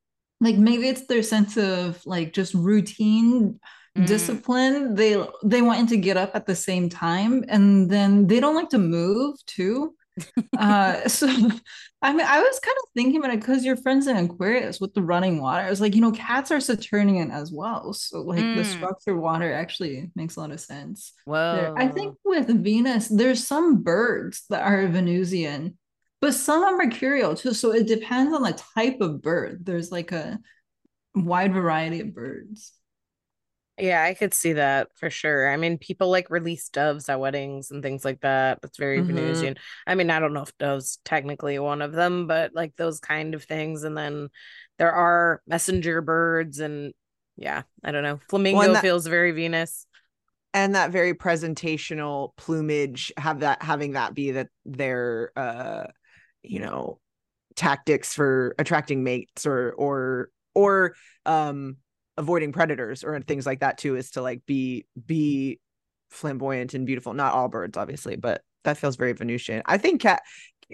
[0.42, 3.58] like maybe it's their sense of like just routine
[3.98, 4.06] mm.
[4.06, 8.56] discipline they they want to get up at the same time and then they don't
[8.56, 9.96] like to move too
[10.58, 11.28] uh so
[12.02, 14.94] i mean i was kind of thinking about it because your friends in aquarius with
[14.94, 18.40] the running water i was like you know cats are saturnian as well so like
[18.40, 18.56] mm.
[18.56, 21.56] the structured water actually makes a lot of sense Whoa.
[21.56, 21.78] There.
[21.78, 25.78] i think with venus there's some birds that are venusian
[26.22, 30.12] but some are mercurial too so it depends on the type of bird there's like
[30.12, 30.38] a
[31.16, 32.74] wide variety of birds
[33.80, 35.52] yeah, I could see that for sure.
[35.52, 38.62] I mean, people like release doves at weddings and things like that.
[38.62, 39.16] That's very mm-hmm.
[39.16, 39.56] Venusian.
[39.88, 43.34] I mean, I don't know if doves technically one of them, but like those kind
[43.34, 43.84] of things.
[43.84, 44.30] And then
[44.78, 46.94] there are messenger birds, and
[47.38, 48.20] yeah, I don't know.
[48.30, 49.86] Flamingo that, feels very Venus.
[50.54, 55.88] And that very presentational plumage, have that having that be that their uh,
[56.44, 57.00] you know,
[57.56, 61.78] tactics for attracting mates or or or um
[62.20, 65.60] avoiding predators or things like that too is to like be be
[66.12, 67.14] flamboyant and beautiful.
[67.14, 69.64] Not all birds obviously but that feels very venusian.
[69.66, 70.22] I think cat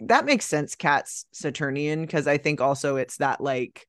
[0.03, 3.87] that makes sense cat's saturnian because i think also it's that like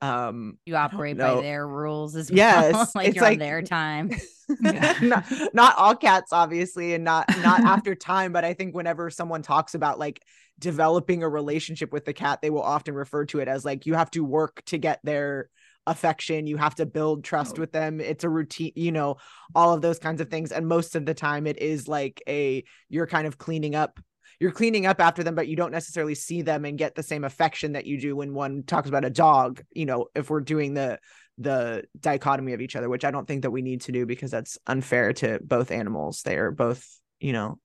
[0.00, 3.62] um you operate by their rules as well yes like it's you're like, on their
[3.62, 4.10] time.
[4.60, 9.40] Not, not all cats obviously and not not after time but i think whenever someone
[9.40, 10.22] talks about like
[10.58, 13.94] developing a relationship with the cat they will often refer to it as like you
[13.94, 15.48] have to work to get their
[15.86, 17.60] affection you have to build trust oh.
[17.60, 19.16] with them it's a routine you know
[19.54, 22.64] all of those kinds of things and most of the time it is like a
[22.88, 24.00] you're kind of cleaning up
[24.40, 27.24] you're cleaning up after them but you don't necessarily see them and get the same
[27.24, 30.74] affection that you do when one talks about a dog you know if we're doing
[30.74, 30.98] the
[31.38, 34.30] the dichotomy of each other which i don't think that we need to do because
[34.30, 36.88] that's unfair to both animals they are both
[37.20, 37.58] you know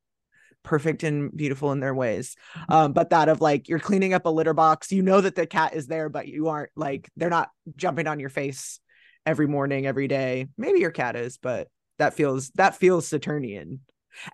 [0.63, 2.35] perfect and beautiful in their ways.
[2.67, 5.45] Um, but that of like you're cleaning up a litter box, you know that the
[5.45, 8.79] cat is there, but you aren't like they're not jumping on your face
[9.25, 10.47] every morning, every day.
[10.57, 13.81] Maybe your cat is, but that feels that feels Saturnian.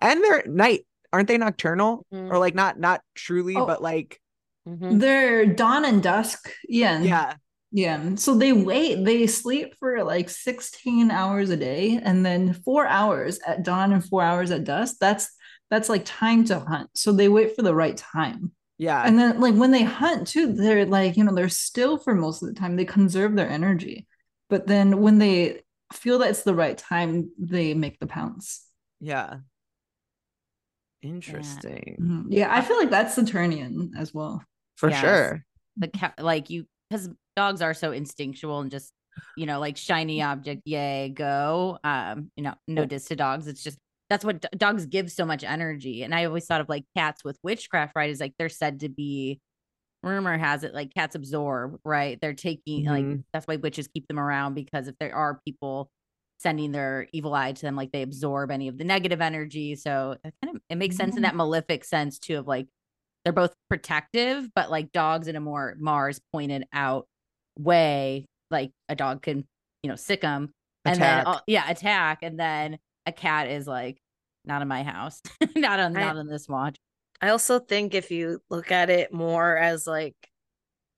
[0.00, 2.06] And they're night, aren't they nocturnal?
[2.12, 2.32] Mm-hmm.
[2.32, 4.20] Or like not not truly, oh, but like
[4.66, 4.98] mm-hmm.
[4.98, 6.50] they're dawn and dusk.
[6.68, 7.00] Yeah.
[7.00, 7.34] Yeah.
[7.72, 8.14] Yeah.
[8.14, 13.38] So they wait, they sleep for like 16 hours a day and then four hours
[13.46, 14.96] at dawn and four hours at dusk.
[15.00, 15.28] That's
[15.70, 16.90] that's like time to hunt.
[16.94, 18.52] So they wait for the right time.
[18.78, 19.02] Yeah.
[19.02, 22.42] And then like when they hunt too, they're like, you know, they're still for most
[22.42, 22.76] of the time.
[22.76, 24.06] They conserve their energy.
[24.48, 25.62] But then when they
[25.92, 28.64] feel that it's the right time, they make the pounce.
[29.00, 29.38] Yeah.
[31.02, 31.96] Interesting.
[31.98, 32.32] Yeah, mm-hmm.
[32.32, 34.42] yeah I feel like that's Saturnian as well.
[34.76, 35.00] For yes.
[35.00, 35.44] sure.
[35.76, 38.92] The cat like you because dogs are so instinctual and just
[39.36, 43.62] you know like shiny object yay go um you know no diss to dogs it's
[43.62, 43.78] just
[44.08, 46.02] that's what d- dogs give so much energy.
[46.02, 48.10] And I always thought of like cats with witchcraft, right?
[48.10, 49.40] Is like they're said to be
[50.02, 52.18] rumor has it like cats absorb, right?
[52.20, 53.10] They're taking mm-hmm.
[53.10, 55.90] like that's why witches keep them around because if there are people
[56.38, 59.74] sending their evil eye to them, like they absorb any of the negative energy.
[59.74, 61.38] So it kind of it makes sense in that mm-hmm.
[61.38, 62.68] malefic sense too of like
[63.24, 67.06] they're both protective, but like dogs in a more Mars pointed out
[67.58, 69.44] way, like a dog can,
[69.82, 70.52] you know, sick them
[70.84, 71.24] and attack.
[71.24, 74.00] then yeah, attack and then a cat is like
[74.44, 75.22] not in my house,
[75.56, 76.76] not on I, not on this watch.
[77.20, 80.16] I also think if you look at it more as like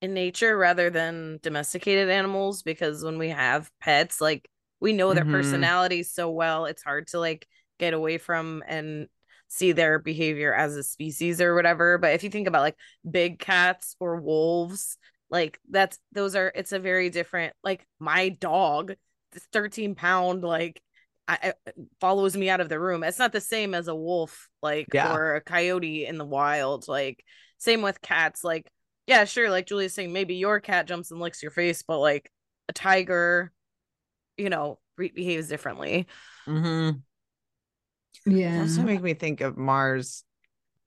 [0.01, 4.49] in nature rather than domesticated animals, because when we have pets, like
[4.81, 5.33] we know their mm-hmm.
[5.33, 7.47] personalities so well, it's hard to like
[7.79, 9.09] get away from and
[9.49, 11.99] see their behavior as a species or whatever.
[11.99, 12.77] But if you think about like
[13.09, 14.99] big cats or wolves,
[15.31, 18.95] like that's those are it's a very different like my dog,
[19.33, 20.81] this 13 pound like
[21.29, 21.53] I,
[22.01, 23.05] follows me out of the room.
[23.05, 25.15] It's not the same as a wolf, like yeah.
[25.15, 26.89] or a coyote in the wild.
[26.89, 27.23] Like
[27.59, 28.43] same with cats.
[28.43, 28.67] Like
[29.07, 29.51] yeah, sure.
[29.51, 32.31] Like Julia's saying, maybe your cat jumps and licks your face, but like
[32.69, 33.53] a tiger,
[34.37, 36.07] you know, re- behaves differently.
[36.47, 36.99] Mm-hmm.
[38.31, 38.57] Yeah.
[38.57, 40.25] It also make me think of Mars,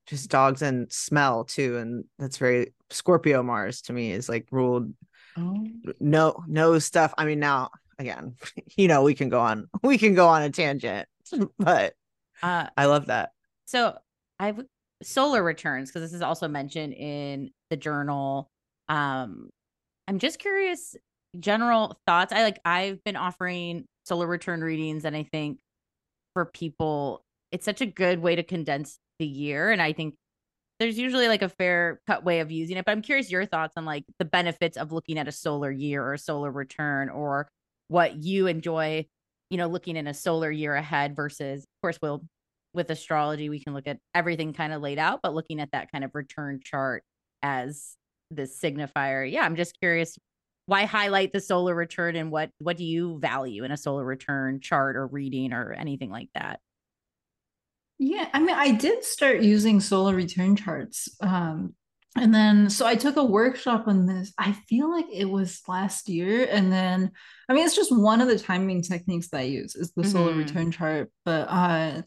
[0.06, 4.92] just dogs and smell too, and that's very Scorpio Mars to me is like ruled.
[5.36, 5.66] Oh.
[5.98, 7.14] No, no stuff.
[7.16, 7.70] I mean, now
[8.02, 8.36] again,
[8.76, 11.08] you know, we can go on, we can go on a tangent,
[11.58, 11.94] but
[12.42, 13.30] uh, I love that.
[13.66, 13.96] So
[14.38, 14.60] I've
[15.02, 18.50] solar returns because this is also mentioned in the journal.
[18.88, 19.50] Um,
[20.06, 20.96] I'm just curious,
[21.38, 22.32] general thoughts.
[22.32, 25.58] I like I've been offering solar return readings, and I think
[26.34, 29.70] for people, it's such a good way to condense the year.
[29.70, 30.14] And I think
[30.78, 32.84] there's usually like a fair cut way of using it.
[32.84, 36.02] But I'm curious your thoughts on like the benefits of looking at a solar year
[36.02, 37.48] or a solar return or
[37.88, 39.06] what you enjoy,
[39.50, 42.24] you know, looking in a solar year ahead versus, of course, we'll
[42.74, 45.92] with astrology, we can look at everything kind of laid out, but looking at that
[45.92, 47.04] kind of return chart
[47.42, 47.96] as
[48.30, 49.30] the signifier.
[49.30, 50.16] Yeah, I'm just curious
[50.66, 54.60] why highlight the solar return and what what do you value in a solar return
[54.60, 56.60] chart or reading or anything like that?
[57.98, 61.74] Yeah, I mean, I did start using solar return charts um,
[62.16, 66.08] and then so i took a workshop on this i feel like it was last
[66.08, 67.10] year and then
[67.48, 70.10] i mean it's just one of the timing techniques that i use is the mm-hmm.
[70.10, 72.02] solar return chart but uh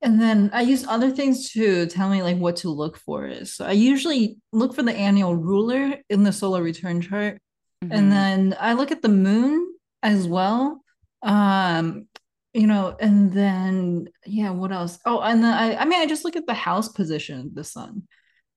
[0.00, 3.54] and then i use other things to tell me like what to look for is
[3.54, 7.40] so i usually look for the annual ruler in the solar return chart
[7.84, 7.92] mm-hmm.
[7.92, 10.82] and then i look at the moon as well
[11.22, 12.06] um
[12.54, 16.24] you know and then yeah what else oh and then i i mean i just
[16.24, 18.02] look at the house position of the sun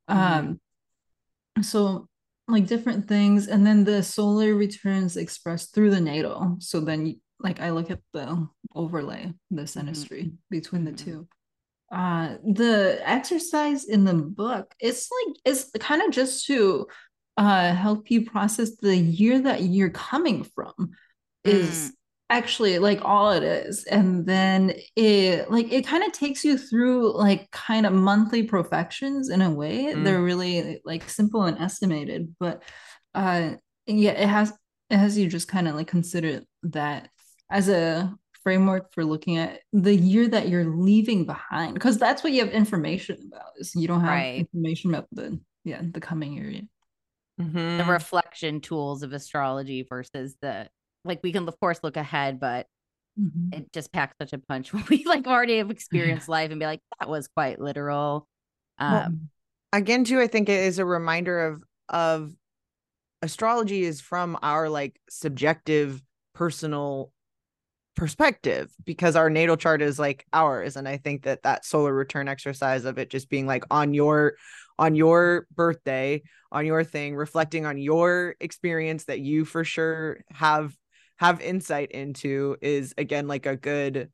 [0.09, 0.19] mm-hmm.
[0.19, 0.59] um
[1.62, 2.08] so
[2.47, 7.60] like different things and then the solar returns expressed through the natal so then like
[7.60, 10.36] i look at the overlay the synastry mm-hmm.
[10.49, 11.12] between the mm-hmm.
[11.12, 11.28] two
[11.91, 16.86] uh the exercise in the book it's like it's kind of just to
[17.38, 20.91] uh help you process the year that you're coming from
[21.43, 21.91] is mm
[22.30, 27.15] actually like all it is and then it like it kind of takes you through
[27.15, 30.03] like kind of monthly perfections in a way mm.
[30.03, 32.63] they're really like simple and estimated but
[33.13, 33.51] uh
[33.86, 34.51] yeah it has
[34.89, 37.09] it has you just kind of like consider that
[37.51, 38.11] as a
[38.43, 42.53] framework for looking at the year that you're leaving behind because that's what you have
[42.53, 44.39] information about is you don't have right.
[44.39, 46.61] information about the yeah the coming year
[47.39, 47.78] mm-hmm.
[47.78, 50.67] the reflection tools of astrology versus the
[51.06, 52.68] like we can of course look ahead, but
[53.20, 53.58] mm-hmm.
[53.58, 56.66] it just packs such a punch when we like already have experienced life and be
[56.66, 58.28] like, that was quite literal.
[58.78, 59.14] Um well,
[59.74, 62.34] again, too, I think it is a reminder of of
[63.22, 66.01] astrology is from our like subjective
[66.34, 67.12] personal
[67.95, 72.28] perspective because our natal chart is like ours and i think that that solar return
[72.28, 74.36] exercise of it just being like on your
[74.78, 80.76] on your birthday on your thing reflecting on your experience that you for sure have
[81.18, 84.09] have insight into is again like a good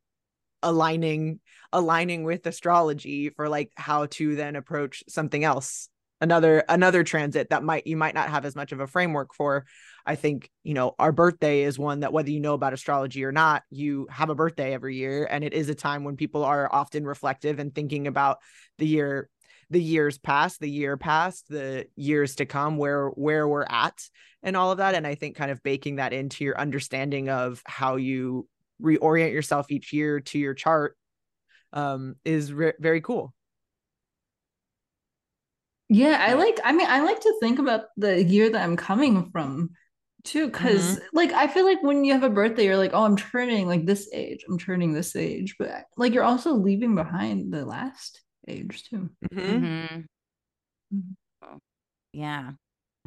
[0.63, 1.39] aligning
[1.73, 5.89] aligning with astrology for like how to then approach something else
[6.21, 9.65] another another transit that might you might not have as much of a framework for.
[10.05, 13.31] I think you know our birthday is one that whether you know about astrology or
[13.31, 16.69] not you have a birthday every year and it is a time when people are
[16.71, 18.37] often reflective and thinking about
[18.77, 19.29] the year
[19.71, 24.03] the years past the year past the years to come where where we're at
[24.43, 24.95] and all of that.
[24.95, 28.47] And i think kind of baking that into your understanding of how you
[28.81, 30.97] reorient yourself each year to your chart
[31.73, 33.33] um is re- very cool.
[35.89, 39.29] Yeah i like i mean i like to think about the year that i'm coming
[39.31, 39.71] from
[40.23, 41.05] too because mm-hmm.
[41.13, 43.85] like i feel like when you have a birthday you're like oh i'm turning like
[43.85, 45.55] this age i'm turning this age.
[45.57, 49.09] But like you're also leaving behind the last age too.
[49.31, 49.65] Mm-hmm.
[49.65, 50.95] Mm-hmm.
[50.95, 51.57] mm-hmm.
[52.13, 52.51] Yeah,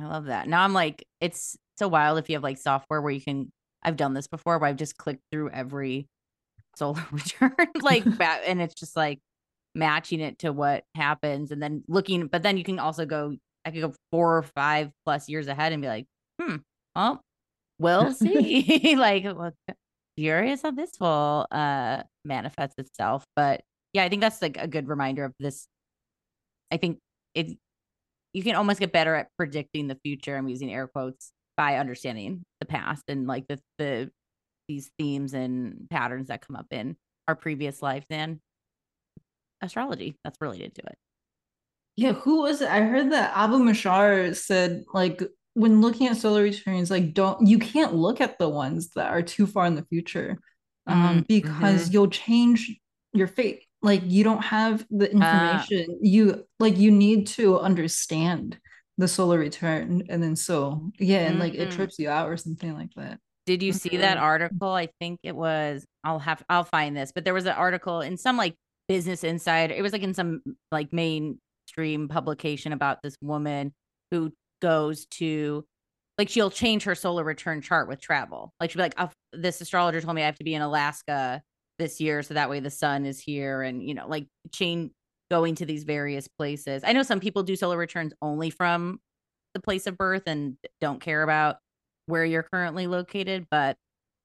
[0.01, 0.49] I love that.
[0.49, 3.51] Now I'm like, it's so wild if you have like software where you can.
[3.87, 6.09] I've done this before where I've just clicked through every
[6.77, 8.05] solar return, like,
[8.47, 9.21] and it's just like
[9.75, 12.27] matching it to what happens, and then looking.
[12.29, 13.37] But then you can also go.
[13.67, 16.07] I could go four or five plus years ahead and be like,
[16.41, 16.57] hmm,
[16.95, 17.23] well,
[17.79, 18.95] we'll see.
[18.97, 19.53] like, well,
[20.17, 23.63] curious how this will uh manifest itself, but
[23.95, 25.67] yeah, I think that's like a good reminder of this
[26.71, 26.99] I think
[27.35, 27.57] it
[28.33, 30.37] you can almost get better at predicting the future.
[30.37, 34.11] I'm using air quotes by understanding the past and like the the
[34.69, 36.97] these themes and patterns that come up in
[37.29, 38.41] our previous lives and
[39.63, 40.99] astrology that's related to it.
[41.97, 42.69] Yeah, who was it?
[42.69, 45.23] I heard that Abu Ma'shar said like
[45.53, 49.23] when looking at solar returns, like don't you can't look at the ones that are
[49.23, 50.39] too far in the future,
[50.89, 51.21] um, mm-hmm.
[51.29, 51.93] because mm-hmm.
[51.93, 52.77] you'll change
[53.13, 53.65] your fate.
[53.85, 55.61] Like you don't have the ah.
[55.61, 55.97] information.
[55.97, 58.59] Uh, you like you need to understand
[58.97, 61.41] the solar return, and then so yeah, and mm-hmm.
[61.41, 61.77] like it mm-hmm.
[61.77, 63.21] trips you out or something like that.
[63.45, 64.25] Did you see that mm-hmm.
[64.25, 64.71] article?
[64.71, 65.85] I think it was.
[66.03, 66.43] I'll have.
[66.49, 68.57] I'll find this, but there was an article in some like
[68.89, 69.75] Business Insider.
[69.75, 70.41] It was like in some
[70.73, 73.75] like mainstream publication about this woman
[74.11, 74.33] who
[74.63, 75.63] goes to
[76.17, 78.55] like she'll change her solar return chart with travel.
[78.59, 81.43] Like she'll be like, oh, this astrologer told me I have to be in Alaska
[81.79, 84.91] this year, so that way the sun is here, and you know, like chain
[85.31, 86.83] going to these various places.
[86.85, 89.01] I know some people do solar returns only from
[89.55, 91.57] the place of birth and don't care about
[92.07, 93.77] where you're currently located, but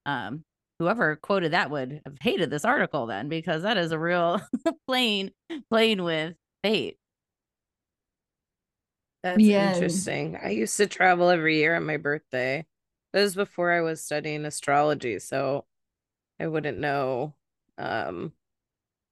[0.05, 0.43] um
[0.79, 4.41] whoever quoted that would have hated this article then because that is a real
[4.87, 5.31] playing
[5.69, 6.97] playing with fate.
[9.23, 9.73] That's yeah.
[9.73, 10.37] interesting.
[10.41, 12.65] I used to travel every year on my birthday.
[13.11, 15.65] That was before I was studying astrology, so
[16.39, 17.33] I wouldn't know.
[17.79, 18.33] Um,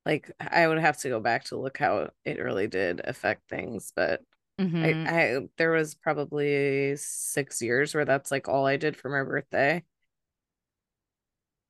[0.06, 3.92] like I would have to go back to look how it really did affect things,
[3.96, 4.22] but
[4.60, 5.06] mm-hmm.
[5.08, 9.28] I, I there was probably six years where that's like all I did for my
[9.28, 9.84] birthday.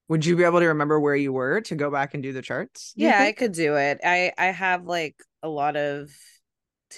[0.10, 2.42] Would you be able to remember where you were to go back and do the
[2.42, 2.94] charts?
[2.96, 4.00] Yeah, I could do it.
[4.04, 6.12] I I have like a lot of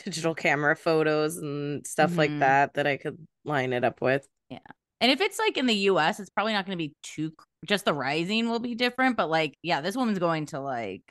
[0.03, 2.19] digital camera photos and stuff mm-hmm.
[2.19, 4.27] like that that I could line it up with.
[4.49, 4.59] Yeah.
[5.01, 7.31] And if it's like in the US, it's probably not going to be too
[7.65, 11.03] just the rising will be different, but like yeah, this woman's going to like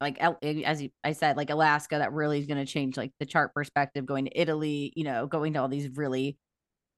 [0.00, 3.26] like eh, as I said like Alaska that really is going to change like the
[3.26, 6.36] chart perspective going to Italy, you know, going to all these really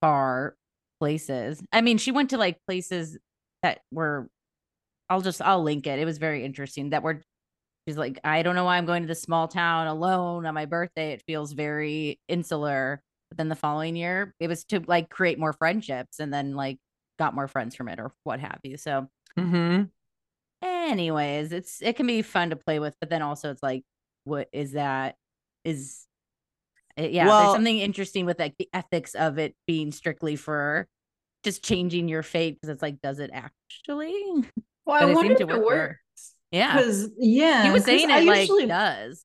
[0.00, 0.56] far
[1.00, 1.62] places.
[1.72, 3.18] I mean, she went to like places
[3.62, 4.28] that were
[5.10, 5.98] I'll just I'll link it.
[5.98, 7.22] It was very interesting that were
[7.86, 10.64] she's like, I don't know why I'm going to this small town alone on my
[10.66, 11.12] birthday.
[11.12, 13.02] It feels very insular.
[13.30, 16.78] But then the following year, it was to like create more friendships and then like
[17.18, 18.76] got more friends from it or what have you.
[18.76, 19.08] So,
[19.38, 19.84] mm-hmm.
[20.62, 23.84] anyways, it's it can be fun to play with, but then also it's like,
[24.24, 25.16] what is that?
[25.64, 26.06] Is
[26.96, 30.86] it, yeah, well, there's something interesting with like the ethics of it being strictly for
[31.42, 34.14] just changing your fate because it's like, does it actually?
[34.86, 35.98] Well, I wonder if it works.
[36.50, 36.76] Yeah.
[36.76, 37.64] Because yeah.
[37.64, 39.24] He was saying it like usually, does.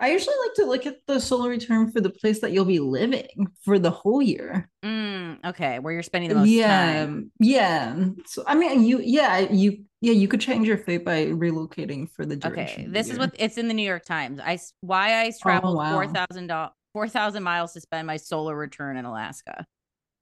[0.00, 2.78] I usually like to look at the solar return for the place that you'll be
[2.78, 4.70] living for the whole year.
[4.84, 7.32] Mm, okay, where you're spending the most yeah, time.
[7.40, 8.04] Yeah.
[8.26, 12.24] So I mean you yeah, you yeah, you could change your fate by relocating for
[12.24, 12.82] the duration.
[12.84, 12.92] Okay.
[12.92, 14.38] This is what it's in the New York Times.
[14.40, 15.92] I why I oh, traveled oh, wow.
[15.92, 16.52] 4,000
[16.92, 19.66] 4,000 miles to spend my solar return in Alaska.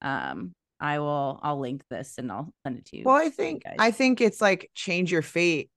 [0.01, 3.05] Um I will I'll link this and I'll send it to you.
[3.05, 5.70] Well, I think I think it's like change your fate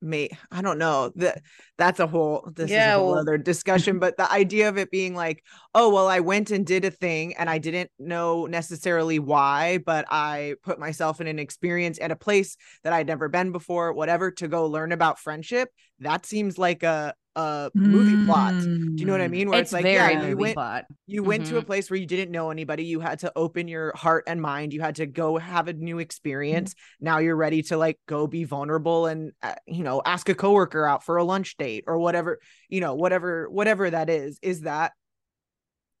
[0.00, 1.42] may I don't know that
[1.76, 4.78] that's a whole this yeah, is a whole well, other discussion but the idea of
[4.78, 5.42] it being like
[5.74, 10.06] oh well I went and did a thing and I didn't know necessarily why but
[10.10, 14.30] I put myself in an experience at a place that I'd never been before whatever
[14.32, 15.70] to go learn about friendship
[16.00, 18.26] that seems like a a movie mm.
[18.26, 18.52] plot.
[18.52, 19.32] Do you know what I mm.
[19.32, 19.50] mean?
[19.50, 20.84] Where it's, it's like, yeah, you went, plot.
[21.06, 21.50] you went mm-hmm.
[21.50, 21.66] to a mm-hmm.
[21.66, 22.84] place where you didn't know anybody.
[22.84, 24.72] You had to open your heart and mind.
[24.72, 26.00] You had to go have a new mm-hmm.
[26.00, 26.74] experience.
[26.74, 27.04] Mm-hmm.
[27.04, 30.86] Now you're ready to like go be vulnerable and uh, you know ask a coworker
[30.86, 32.40] out for a lunch date or whatever.
[32.68, 34.38] You know whatever whatever that is.
[34.42, 34.92] Is that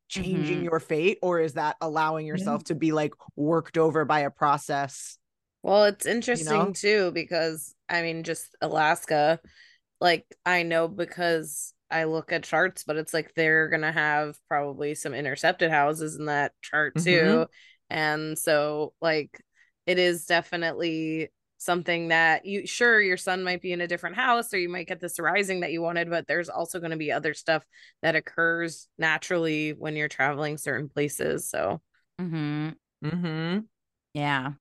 [0.08, 0.64] changing mm-hmm.
[0.64, 2.68] your fate or is that allowing yourself yeah.
[2.68, 5.18] to be like worked over by a process?
[5.62, 6.72] Well, it's interesting you know?
[6.72, 9.40] too because I mean, just Alaska
[10.00, 14.94] like I know because I look at charts, but it's like they're gonna have probably
[14.94, 17.00] some intercepted houses in that chart too.
[17.10, 17.42] Mm-hmm.
[17.90, 19.40] And so like
[19.86, 24.54] it is definitely something that you sure your sun might be in a different house
[24.54, 27.10] or you might get this rising that you wanted, but there's also going to be
[27.10, 27.64] other stuff
[28.00, 31.50] that occurs naturally when you're traveling certain places.
[31.50, 31.80] So
[32.20, 32.70] mm-hmm.
[33.04, 33.58] Mm-hmm.
[34.14, 34.52] Yeah.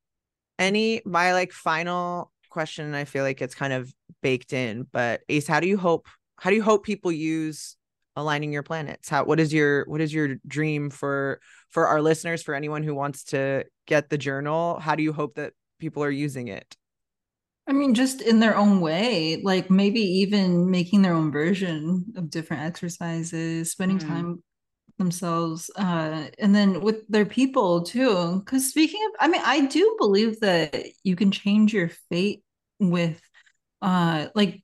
[0.57, 5.47] Any my like final question i feel like it's kind of baked in but ace
[5.47, 6.07] how do you hope
[6.39, 7.77] how do you hope people use
[8.17, 9.07] aligning your planets?
[9.07, 11.39] How what is your what is your dream for
[11.69, 14.79] for our listeners for anyone who wants to get the journal?
[14.79, 16.75] How do you hope that people are using it?
[17.67, 22.29] I mean just in their own way like maybe even making their own version of
[22.29, 24.07] different exercises spending mm.
[24.07, 24.43] time
[24.97, 28.41] themselves uh and then with their people too.
[28.43, 32.41] Because speaking of i mean i do believe that you can change your fate
[32.79, 33.19] with
[33.81, 34.63] uh like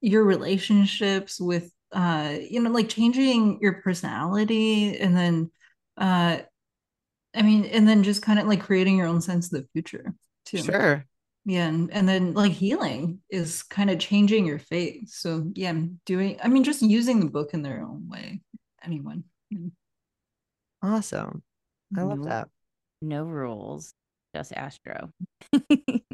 [0.00, 5.50] your relationships with uh you know like changing your personality and then
[5.98, 6.38] uh
[7.34, 10.14] I mean and then just kind of like creating your own sense of the future
[10.46, 10.58] too.
[10.58, 11.06] Sure.
[11.44, 15.08] Yeah, and, and then like healing is kind of changing your fate.
[15.08, 18.42] So yeah, I'm doing I mean just using the book in their own way.
[18.84, 19.24] Anyone.
[20.82, 21.42] Awesome.
[21.96, 22.48] I love No- that.
[23.00, 23.94] No rules,
[24.34, 25.10] just Astro.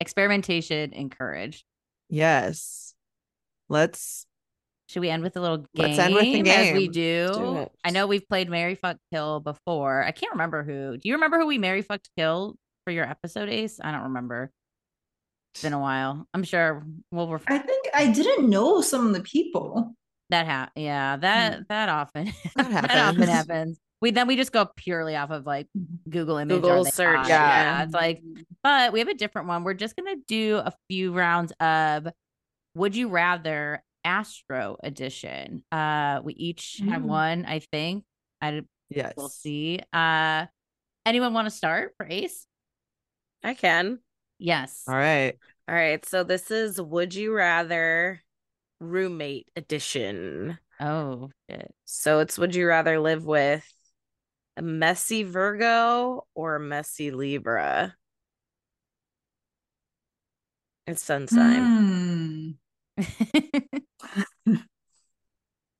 [0.00, 1.64] Experimentation encouraged.
[2.08, 2.94] Yes.
[3.68, 4.26] Let's
[4.88, 5.66] Should we end with a little game?
[5.74, 7.32] Let's end with the As we do.
[7.32, 7.66] Do.
[7.84, 10.02] I know we've played Mary Fuck Kill before.
[10.02, 10.96] I can't remember who.
[10.96, 13.78] Do you remember who we Mary Fucked Kill for your episode, Ace?
[13.82, 14.50] I don't remember.
[15.54, 16.26] It's been a while.
[16.32, 19.94] I'm sure we'll ref- I think I didn't know some of the people.
[20.30, 21.62] that ha- yeah, that hmm.
[21.68, 22.26] that often
[22.56, 23.78] That that often happens.
[24.00, 24.02] Happens.
[24.02, 25.68] We then we just go purely off of like
[26.08, 27.28] Google image Google search, hot.
[27.28, 27.82] yeah.
[27.84, 28.22] It's like,
[28.62, 29.64] but we have a different one.
[29.64, 32.08] We're just gonna do a few rounds of
[32.74, 35.62] would you rather Astro edition.
[35.70, 37.06] Uh we each have Mm.
[37.06, 38.04] one, I think.
[38.40, 39.14] I yes.
[39.16, 39.80] we'll see.
[39.92, 40.46] Uh
[41.04, 42.46] anyone want to start for Ace?
[43.44, 43.98] I can.
[44.38, 44.84] Yes.
[44.88, 45.36] All right.
[45.68, 46.04] All right.
[46.06, 48.20] So this is Would You Rather
[48.80, 50.58] Roommate Edition.
[50.80, 51.70] Oh shit.
[51.84, 53.79] So it's Would you rather live with a
[54.62, 57.94] messy Virgo or a messy Libra?
[60.86, 62.56] It's sun sign.
[62.96, 63.00] Hmm.
[64.46, 64.58] Let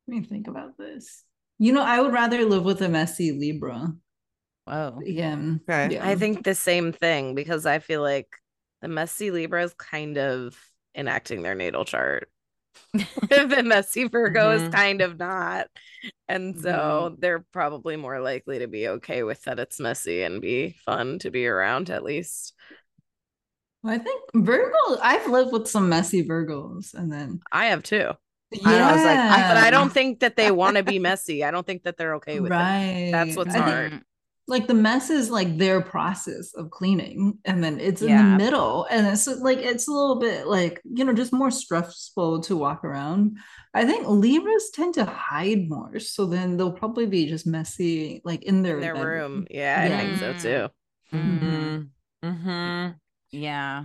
[0.06, 1.24] me think about this.
[1.58, 3.92] You know, I would rather live with a messy Libra.
[4.64, 5.00] Whoa.
[5.04, 5.36] Yeah.
[5.68, 5.94] Okay.
[5.94, 6.06] yeah.
[6.06, 8.28] I think the same thing because I feel like
[8.82, 10.56] the messy Libra is kind of
[10.96, 12.30] enacting their natal chart.
[12.94, 14.72] The messy Virgo is Mhm.
[14.72, 15.68] kind of not.
[16.28, 20.76] And so they're probably more likely to be okay with that it's messy and be
[20.84, 22.54] fun to be around at least.
[23.84, 28.10] I think Virgo, I've lived with some messy Virgos and then I have too.
[28.64, 30.98] I know, I was like, I- But I don't think that they want to be
[31.10, 31.44] messy.
[31.44, 33.12] I don't think that they're okay with it.
[33.12, 34.02] That's what's I think, hard.
[34.50, 38.86] Like the mess is like their process of cleaning and then it's in the middle
[38.90, 42.84] and it's like it's a little bit like you know just more stressful to walk
[42.84, 43.38] around
[43.72, 48.42] i think libras tend to hide more so then they'll probably be just messy like
[48.42, 49.32] in their, In their bedroom.
[49.32, 49.46] room.
[49.50, 51.16] Yeah, I think so too.
[51.16, 51.82] Mm-hmm.
[52.24, 52.90] Mm-hmm.
[53.30, 53.84] Yeah.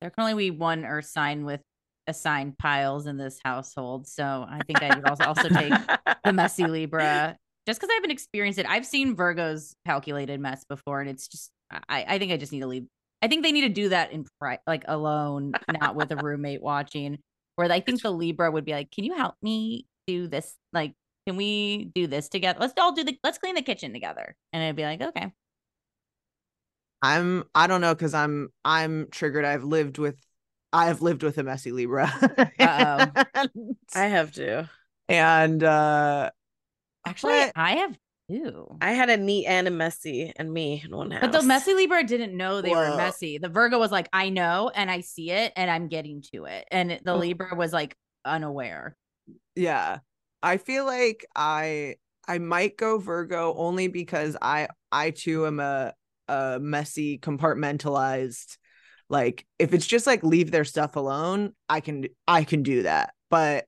[0.00, 1.60] There can only be one earth sign with
[2.06, 4.06] assigned piles in this household.
[4.06, 5.72] So I think I would also, also take
[6.24, 7.36] the messy Libra
[7.66, 8.66] just because I haven't experienced it.
[8.66, 12.60] I've seen Virgo's calculated mess before, and it's just, I, I think I just need
[12.60, 12.86] to leave.
[13.22, 16.62] I think they need to do that in pri- like alone, not with a roommate
[16.62, 17.18] watching.
[17.56, 20.54] Where I think the Libra would be like, "Can you help me do this?
[20.72, 20.92] Like,
[21.26, 22.58] can we do this together?
[22.60, 25.32] Let's all do the let's clean the kitchen together." And I'd be like, "Okay,
[27.04, 29.44] I'm I don't know because I'm I'm triggered.
[29.44, 30.16] I've lived with
[30.72, 32.10] I have lived with a messy Libra.
[32.58, 33.22] Uh-oh.
[33.34, 33.50] and,
[33.94, 34.70] I have to.
[35.08, 36.30] and uh
[37.04, 37.96] actually, But- I have
[38.30, 41.20] two." I had a neat and a messy and me in one house.
[41.20, 43.38] But the messy Libra didn't know they were messy.
[43.38, 46.66] The Virgo was like, I know and I see it and I'm getting to it.
[46.70, 47.16] And the Oh.
[47.18, 48.96] Libra was like unaware.
[49.54, 49.98] yeah.
[50.42, 51.96] I feel like I
[52.28, 55.92] I might go Virgo only because I I too am a
[56.28, 58.56] a messy compartmentalized
[59.10, 63.12] like if it's just like leave their stuff alone, I can I can do that.
[63.30, 63.66] But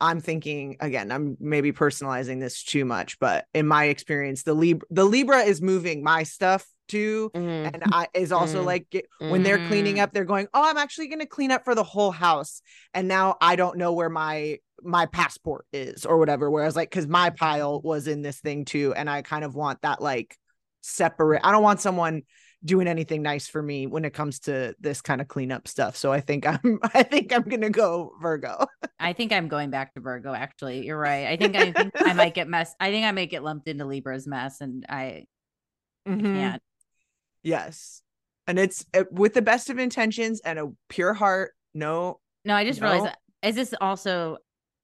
[0.00, 4.86] I'm thinking again, I'm maybe personalizing this too much, but in my experience, the Libra
[4.90, 7.30] the Libra is moving my stuff too.
[7.34, 7.70] Mhm.
[7.72, 8.66] And I is also Mm.
[8.66, 10.02] like get- when they're cleaning Mm.
[10.02, 12.60] up, they're going, Oh, I'm actually gonna clean up for the whole house.
[12.92, 16.50] And now I don't know where my my passport is or whatever.
[16.50, 19.80] Whereas like because my pile was in this thing too, and I kind of want
[19.82, 20.36] that like
[20.82, 21.40] separate.
[21.44, 22.22] I don't want someone
[22.64, 25.96] doing anything nice for me when it comes to this kind of cleanup stuff.
[25.96, 28.66] So I think I'm I think I'm gonna go Virgo.
[28.98, 30.86] I think I'm going back to Virgo, actually.
[30.86, 31.26] You're right.
[31.26, 32.74] I think I think I might get mess.
[32.80, 35.24] I think I might get lumped into Libra's mess and I
[36.08, 36.22] Mhm.
[36.34, 36.62] can't.
[37.42, 38.02] Yes.
[38.46, 41.52] And it's uh, with the best of intentions and a pure heart.
[41.74, 42.92] No, No, I just No?
[42.92, 44.38] realized Is this also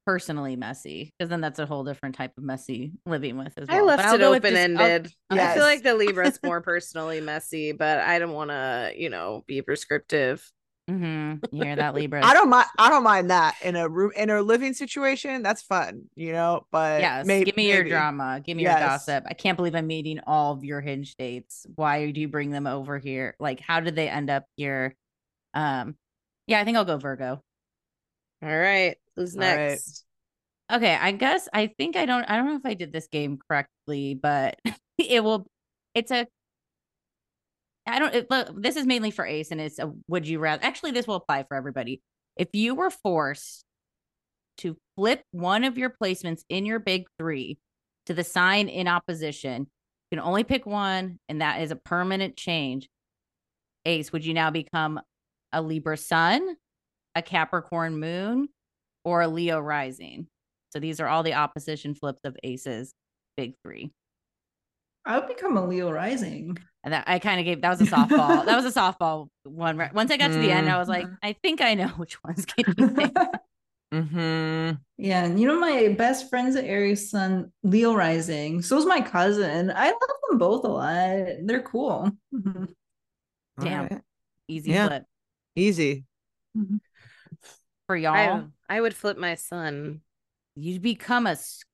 [0.07, 1.13] personally messy?
[1.19, 3.79] Because then that's a whole different type of messy living with as well.
[3.79, 5.13] I left it open just- I'll- ended.
[5.31, 9.45] I feel like the Libra's more personally messy, but I don't want to, you know,
[9.47, 10.51] be prescriptive.
[10.91, 11.45] Mhm.
[11.53, 12.25] You hear that, Libra?
[12.25, 12.67] I don't mind.
[12.77, 15.43] I don't mind that in a room in a living situation.
[15.43, 16.67] That's fun, you know.
[16.73, 18.41] But Yes, may- give me your drama.
[18.45, 19.25] Give me your gossip.
[19.29, 21.65] I can't believe I'm meeting all of your hinge dates.
[21.77, 23.37] Why do you bring them over here?
[23.39, 24.97] Like, how did they end up here?
[25.55, 25.95] Um,
[26.49, 27.41] yeah, I think I'll go Virgo.
[28.43, 28.97] All right.
[29.21, 29.57] Who's All right.
[29.57, 30.05] next?
[30.73, 33.39] Okay, I guess I think I don't I don't know if I did this game
[33.49, 34.59] correctly, but
[34.99, 35.47] it will
[35.95, 36.27] it's a
[37.87, 40.65] I don't it, look, this is mainly for Ace and it's a would you rather
[40.65, 42.03] actually this will apply for everybody.
[42.37, 43.65] If you were forced
[44.61, 47.59] to flip one of your placements in your big three
[48.07, 49.67] to the sign in opposition.
[50.11, 52.89] You can only pick one, and that is a permanent change.
[53.87, 55.01] Ace, would you now become
[55.53, 56.57] a Libra sun,
[57.15, 58.49] a Capricorn moon,
[59.05, 60.27] or a Leo rising?
[60.73, 62.93] So these are all the opposition flips of Ace's
[63.37, 63.91] big three.
[65.05, 66.59] I would become a Leo rising.
[66.85, 68.45] And that I kind of gave that was a softball.
[68.45, 69.77] that was a softball one.
[69.95, 71.17] Once I got to the end, I was like, Mhm.
[71.23, 72.75] I think I know which one's getting
[73.93, 74.77] Mm-hmm.
[74.99, 78.63] Yeah, and you know my best friend's an Aries Sun, Leo rising.
[78.63, 79.73] So is my cousin.
[79.75, 79.99] I love
[80.29, 81.27] them both a lot.
[81.43, 82.13] They're cool.
[83.59, 84.01] Damn.
[84.47, 84.87] easy Yeah.
[84.87, 85.05] flip
[85.57, 86.05] Easy.
[87.89, 88.15] for y'all.
[88.15, 90.01] I, I would flip my sun.
[90.57, 91.67] You'd become a sc-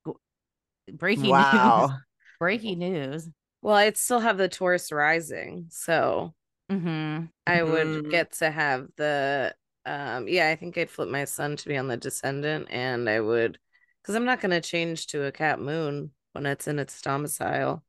[0.93, 1.33] breaking news.
[1.33, 1.99] Wow.
[2.41, 3.29] Breaking news.
[3.63, 6.35] Well, I'd still have the Taurus rising, so
[6.71, 7.27] Mm-hmm.
[7.47, 11.69] I would get to have the um yeah, I think I'd flip my sun to
[11.69, 13.59] be on the descendant and I would
[14.03, 17.85] because I'm not gonna change to a cat moon when it's in its domicile.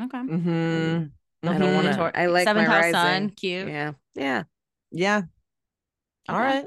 [0.00, 0.18] Okay.
[0.18, 1.48] Mm-hmm.
[1.48, 2.94] I don't want to I like Seventh my house rising.
[2.94, 3.30] sun.
[3.30, 3.68] Cute.
[3.68, 3.92] Yeah.
[4.14, 4.44] Yeah.
[4.92, 5.22] Yeah.
[6.28, 6.44] All Okay.
[6.44, 6.66] right.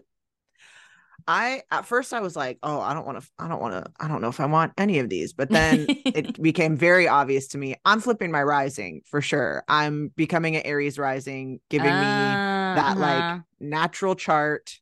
[1.28, 3.92] I at first I was like, oh, I don't want to, I don't want to,
[4.00, 5.34] I don't know if I want any of these.
[5.34, 7.76] But then it became very obvious to me.
[7.86, 9.64] I'm flipping my rising for sure.
[9.68, 12.42] I'm becoming an Aries rising, giving me
[12.74, 13.02] that Uh-huh.
[13.02, 13.26] like
[13.60, 14.80] natural chart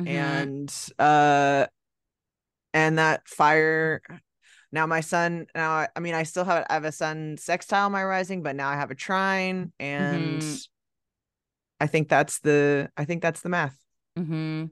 [0.00, 0.06] Mhm.
[0.08, 1.66] and uh
[2.74, 4.02] and that fire
[4.70, 7.90] now my sun now I, I mean i still have i have a sun sextile
[7.90, 10.66] my rising but now i have a trine and Mhm.
[11.80, 13.76] i think that's the i think that's the math
[14.18, 14.66] Mm-hmm.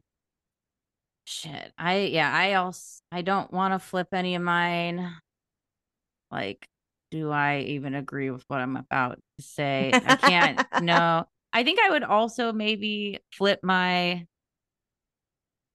[1.30, 1.72] Shit.
[1.78, 5.14] I yeah, I also I don't want to flip any of mine.
[6.28, 6.66] Like,
[7.12, 9.92] do I even agree with what I'm about to say?
[9.94, 11.24] I can't no.
[11.52, 14.26] I think I would also maybe flip my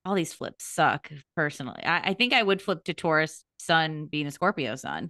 [0.04, 1.82] all these flips suck personally.
[1.86, 5.10] I, I think I would flip to Taurus Sun being a Scorpio Sun.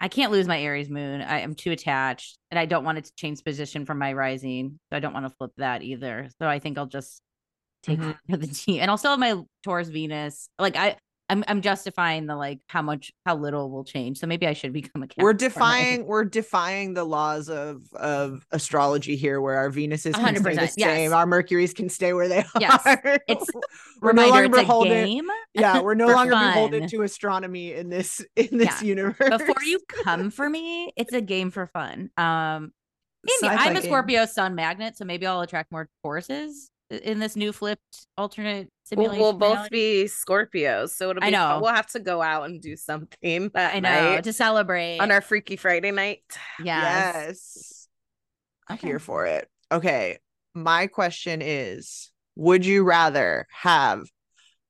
[0.00, 1.22] I can't lose my Aries moon.
[1.22, 4.78] I am too attached and I don't want it to change position from my rising.
[4.90, 6.30] So I don't want to flip that either.
[6.40, 7.20] So I think I'll just
[7.82, 8.16] take Mhm.
[8.28, 8.80] the team.
[8.80, 10.48] And I'll still have my Taurus Venus.
[10.58, 10.96] Like I
[11.30, 14.18] I'm I'm justifying the like how much how little will change.
[14.18, 19.14] So maybe I should become a we're defying we're defying the laws of of astrology
[19.14, 20.88] here where our venuses can stay the 100%, yes.
[20.88, 23.46] same our mercuries can stay where they Yes, are It's
[24.00, 25.28] we're no longer beholden game.
[25.52, 26.48] yeah we're no longer fun.
[26.50, 28.88] beholden to astronomy in this in this Yeah.
[28.88, 32.08] universe Before you come for me, it's a game for fun.
[32.16, 32.72] Um
[33.22, 33.90] maybe Sci-fi I'm a game.
[33.90, 39.10] Scorpio sun magnet, so maybe I'll attract more Tauruses in this new flipped alternate We'll,
[39.12, 39.20] simulation.
[39.22, 41.48] we'll both be Scorpios, so it'll I be fun.
[41.56, 41.60] know.
[41.60, 45.10] we'll have to go out and do something that I know night to celebrate on
[45.10, 46.22] our Freaky Friday night.
[46.64, 46.64] yes.
[46.64, 47.88] yes
[48.68, 48.86] I'm Okay.
[48.88, 50.18] here for it okay
[50.54, 54.04] my question is would you rather have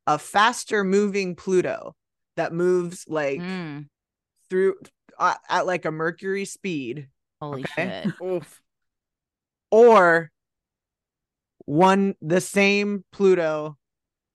[0.07, 1.95] a faster moving pluto
[2.37, 3.87] that moves like Mm,
[4.51, 4.75] through
[5.19, 7.09] uh, at like a mercury speed
[7.41, 8.03] holy Okay.
[8.05, 8.15] shit.
[8.25, 8.61] Oof.
[9.71, 10.31] or
[11.69, 13.77] one the same pluto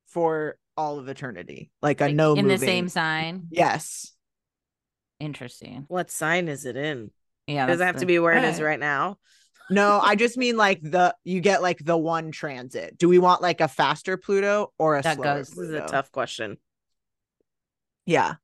[0.05, 2.59] for all of eternity like a Like, no in moving.
[2.59, 3.47] the same sign.
[3.49, 4.11] yes
[5.19, 5.86] Interesting.
[5.88, 7.09] What sign is it in?
[7.47, 7.65] Yeah.
[7.67, 8.71] Does it have the- to be where it is Right.
[8.71, 9.17] right now?
[9.69, 13.41] no i just mean like the you get like the one transit do we want
[13.41, 16.57] like a faster pluto or a That slower goes- This is a tough question.
[18.05, 18.36] yeah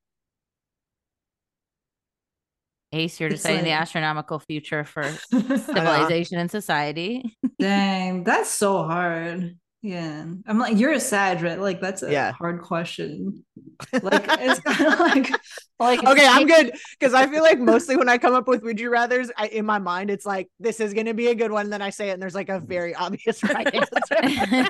[2.91, 7.37] Ace, you're It's deciding the astronomical future for civilization and society.
[7.59, 9.57] Dang, that's so hard.
[9.81, 10.25] Yeah.
[10.45, 11.59] I'm like, you're a sad, right?
[11.59, 12.31] Like, that's a Yeah.
[12.33, 13.45] hard question.
[13.93, 15.31] Like, it's kind of like,
[15.79, 18.77] like, okay i'm good because i feel like mostly when i come up with would
[18.81, 21.69] you rathers I, in my mind it's like this is gonna be a good one
[21.69, 24.69] then i say it and there's like a very obvious right answer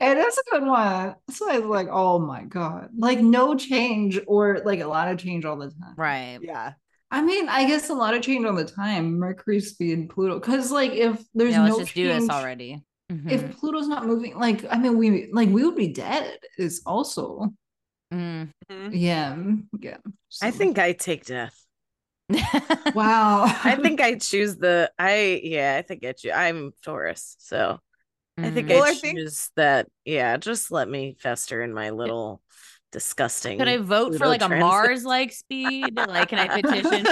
[0.00, 1.14] It is a good one.
[1.30, 2.88] So I was like, oh my God.
[2.96, 5.94] Like, no change or like a lot of change all the time.
[5.96, 6.38] right.
[6.42, 6.72] yeah
[7.10, 9.16] I mean, I guess a lot of change all the time.
[9.18, 10.40] Mercury speed, Pluto.
[10.40, 12.82] Because, like, if there's Yeah, let's no just do this change- already.
[13.12, 13.30] Mhm.
[13.30, 16.36] If Pluto's not moving, like, I mean, we like we would be dead.
[16.58, 17.52] Is also,
[18.12, 18.50] Mm.
[18.90, 19.36] yeah,
[19.78, 19.98] yeah.
[20.42, 21.56] I think I take death.
[22.94, 23.44] Wow.
[23.64, 27.78] I think I choose the I yeah, I think I choose I'm Taurus, so
[28.38, 28.74] I think Mhm.
[28.74, 29.88] Well, I I think- choose that.
[30.04, 32.42] Yeah, just let me fester in my little
[32.92, 33.58] disgusting.
[33.58, 34.48] Can I vote for Pluto like a.
[34.48, 35.96] Mars like speed?
[35.96, 37.04] Like, can I petition?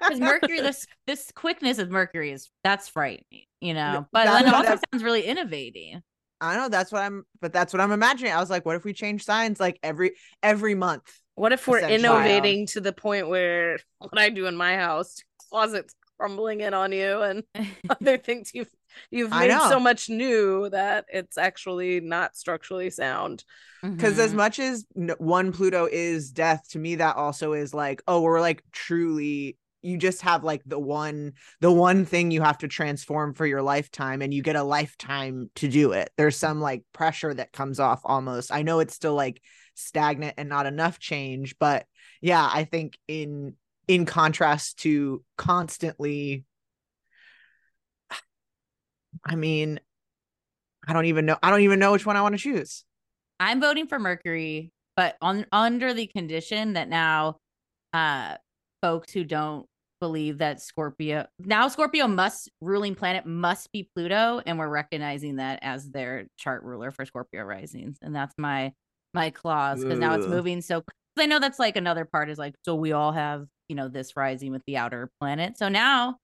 [0.00, 4.06] Because Mercury, this this quickness of Mercury is that's frightening, you know.
[4.12, 6.02] But that- then it also sounds really innovating.
[6.42, 8.32] I know that's what I'm, but that's what I'm imagining.
[8.32, 11.02] I was like, what if we change signs like every every month?
[11.34, 11.98] What if we're Essentially.
[12.00, 16.92] innovating to the point where what I do in my house, closets crumbling in on
[16.92, 17.44] you and
[17.90, 18.70] other things you've
[19.10, 23.44] You've made so much new that it's actually not structurally sound.
[23.82, 24.20] Because mm-hmm.
[24.20, 24.86] as much as
[25.18, 29.96] one Pluto is death, to me that also is like, oh, we're like truly you
[29.96, 34.22] just have like the one the one thing you have to transform for your lifetime
[34.22, 38.00] and you get a lifetime to do it there's some like pressure that comes off
[38.04, 39.40] almost i know it's still like
[39.74, 41.86] stagnant and not enough change but
[42.20, 43.54] yeah i think in
[43.88, 46.44] in contrast to constantly
[49.24, 49.80] i mean
[50.86, 52.84] i don't even know i don't even know which one i want to choose
[53.38, 57.36] i'm voting for mercury but on under the condition that now
[57.92, 58.34] uh
[58.82, 59.66] folks who don't
[60.00, 65.60] believe that Scorpio now Scorpio must ruling planet must be Pluto, and we're recognizing that
[65.62, 68.72] as their chart ruler for Scorpio risings, and that's my
[69.14, 70.82] my clause because now it's moving so.
[71.18, 74.16] I know that's like another part is like so we all have you know this
[74.16, 75.58] rising with the outer planet.
[75.58, 76.16] So now,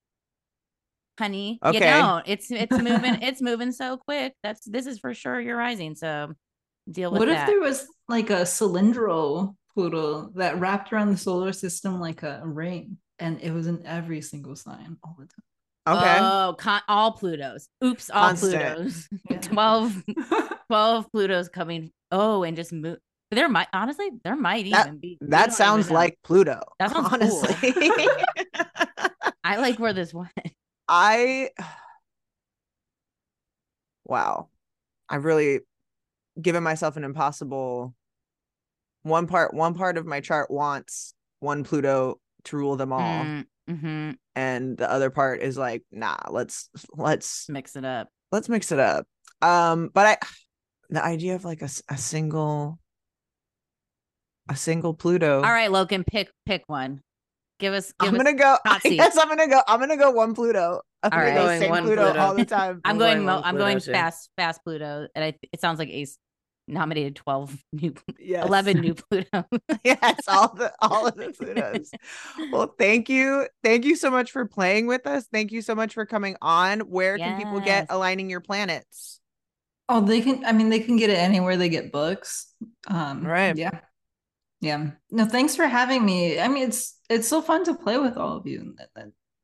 [1.19, 1.77] honey, okay.
[1.77, 2.25] you don't.
[2.27, 3.19] It's it's moving.
[3.23, 4.35] it's moving so quick.
[4.43, 5.95] That's this is for sure your rising.
[5.95, 6.33] So
[6.91, 7.21] deal with.
[7.21, 7.43] What that.
[7.43, 12.41] if there was like a cylindrical Pluto that wrapped around the solar system like a
[12.45, 12.99] ring?
[13.19, 15.99] and it was in every single sign all the time.
[15.99, 16.19] Okay.
[16.21, 17.69] Oh, con- all Plutos.
[17.85, 18.55] Oops, all Constant.
[18.55, 19.07] Plutos.
[19.31, 19.41] Yeah.
[19.41, 20.03] 12,
[20.69, 21.93] 12 Plutos coming.
[22.11, 22.99] Oh, and just move.
[23.31, 25.19] There might honestly, there might that, even be.
[25.21, 26.61] That sounds like Pluto.
[26.79, 27.73] That sounds honestly.
[27.73, 28.09] Cool.
[29.43, 30.31] I like where this went.
[30.89, 31.51] I
[34.05, 34.49] wow.
[35.09, 35.61] I've really
[36.41, 37.95] given myself an impossible
[39.03, 43.25] one part one part of my chart wants one Pluto to rule them all.
[43.25, 44.11] Mm, mm-hmm.
[44.35, 48.09] And the other part is like, nah, let's let's mix it up.
[48.33, 49.07] Let's mix it up.
[49.43, 50.27] Um, but I
[50.91, 52.79] the idea of like a, a single
[54.49, 55.37] a single Pluto.
[55.37, 57.03] All right, Loken, pick pick one.
[57.59, 57.93] Give us.
[58.01, 58.57] Give I'm gonna go.
[58.67, 59.61] I guess I'm gonna go.
[59.67, 60.81] I'm gonna go one Pluto.
[61.03, 62.81] I'm all right, going one Pluto, Pluto, all the time.
[62.85, 63.25] I'm, I'm going.
[63.25, 66.19] going I'm going fast, fast Pluto, and I, it sounds like Ace
[66.69, 68.45] nominated 12 new yes.
[68.45, 69.45] 11 new pluto
[69.85, 71.91] yes all the all of the plutos
[72.51, 75.95] well thank you thank you so much for playing with us thank you so much
[75.95, 77.29] for coming on where yes.
[77.29, 79.21] can people get aligning your planets
[79.89, 82.53] oh they can i mean they can get it anywhere they get books
[82.89, 83.79] um right yeah
[84.61, 88.17] yeah no thanks for having me i mean it's it's so fun to play with
[88.17, 88.75] all of you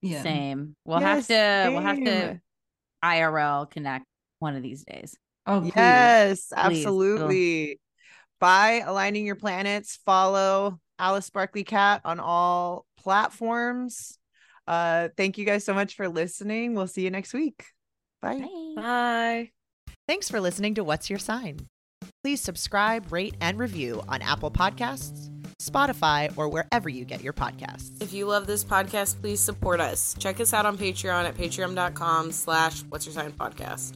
[0.01, 1.73] yeah same we'll yes, have to same.
[1.75, 2.41] we'll have to
[3.05, 4.07] irl connect
[4.39, 5.75] one of these days Oh, please.
[5.75, 6.57] yes, please.
[6.57, 7.81] absolutely.
[8.41, 14.19] Buy aligning your planets, follow Alice Sparkly Kat on all platforms.
[14.67, 16.75] Uh, thank you guys so much for listening.
[16.75, 17.67] We'll see you next week.
[18.21, 18.41] Bye.
[18.41, 18.73] Bye.
[18.77, 19.51] Bye.
[20.07, 21.69] Thanks for listening to What's Your Sign.
[22.23, 25.29] Please subscribe, rate, and review on Apple Podcasts,
[25.61, 28.01] Spotify, or wherever you get your podcasts.
[28.01, 30.15] If you love this podcast, please support us.
[30.19, 33.95] Check us out on Patreon at patreon.com slash what's your sign podcast.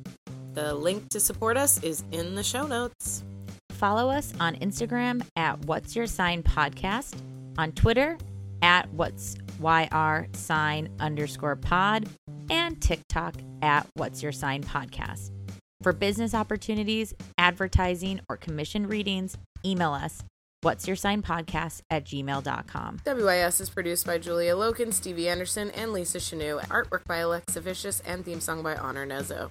[0.54, 3.22] The link to support us is in the show notes.
[3.70, 7.14] Follow us on Instagram at What's Your Sign Podcast,
[7.58, 8.16] on Twitter
[8.62, 12.08] at What's YR Sign underscore pod,
[12.48, 15.35] and TikTok at What's Your Sign Podcast.
[15.82, 20.22] For business opportunities, advertising, or commission readings, email us
[20.62, 23.00] what's your sign podcast at gmail.com.
[23.04, 26.60] WYS is produced by Julia Loken, Stevie Anderson, and Lisa Chanoux.
[26.66, 29.50] Artwork by Alexa Viscius and theme song by Honor Nezzo.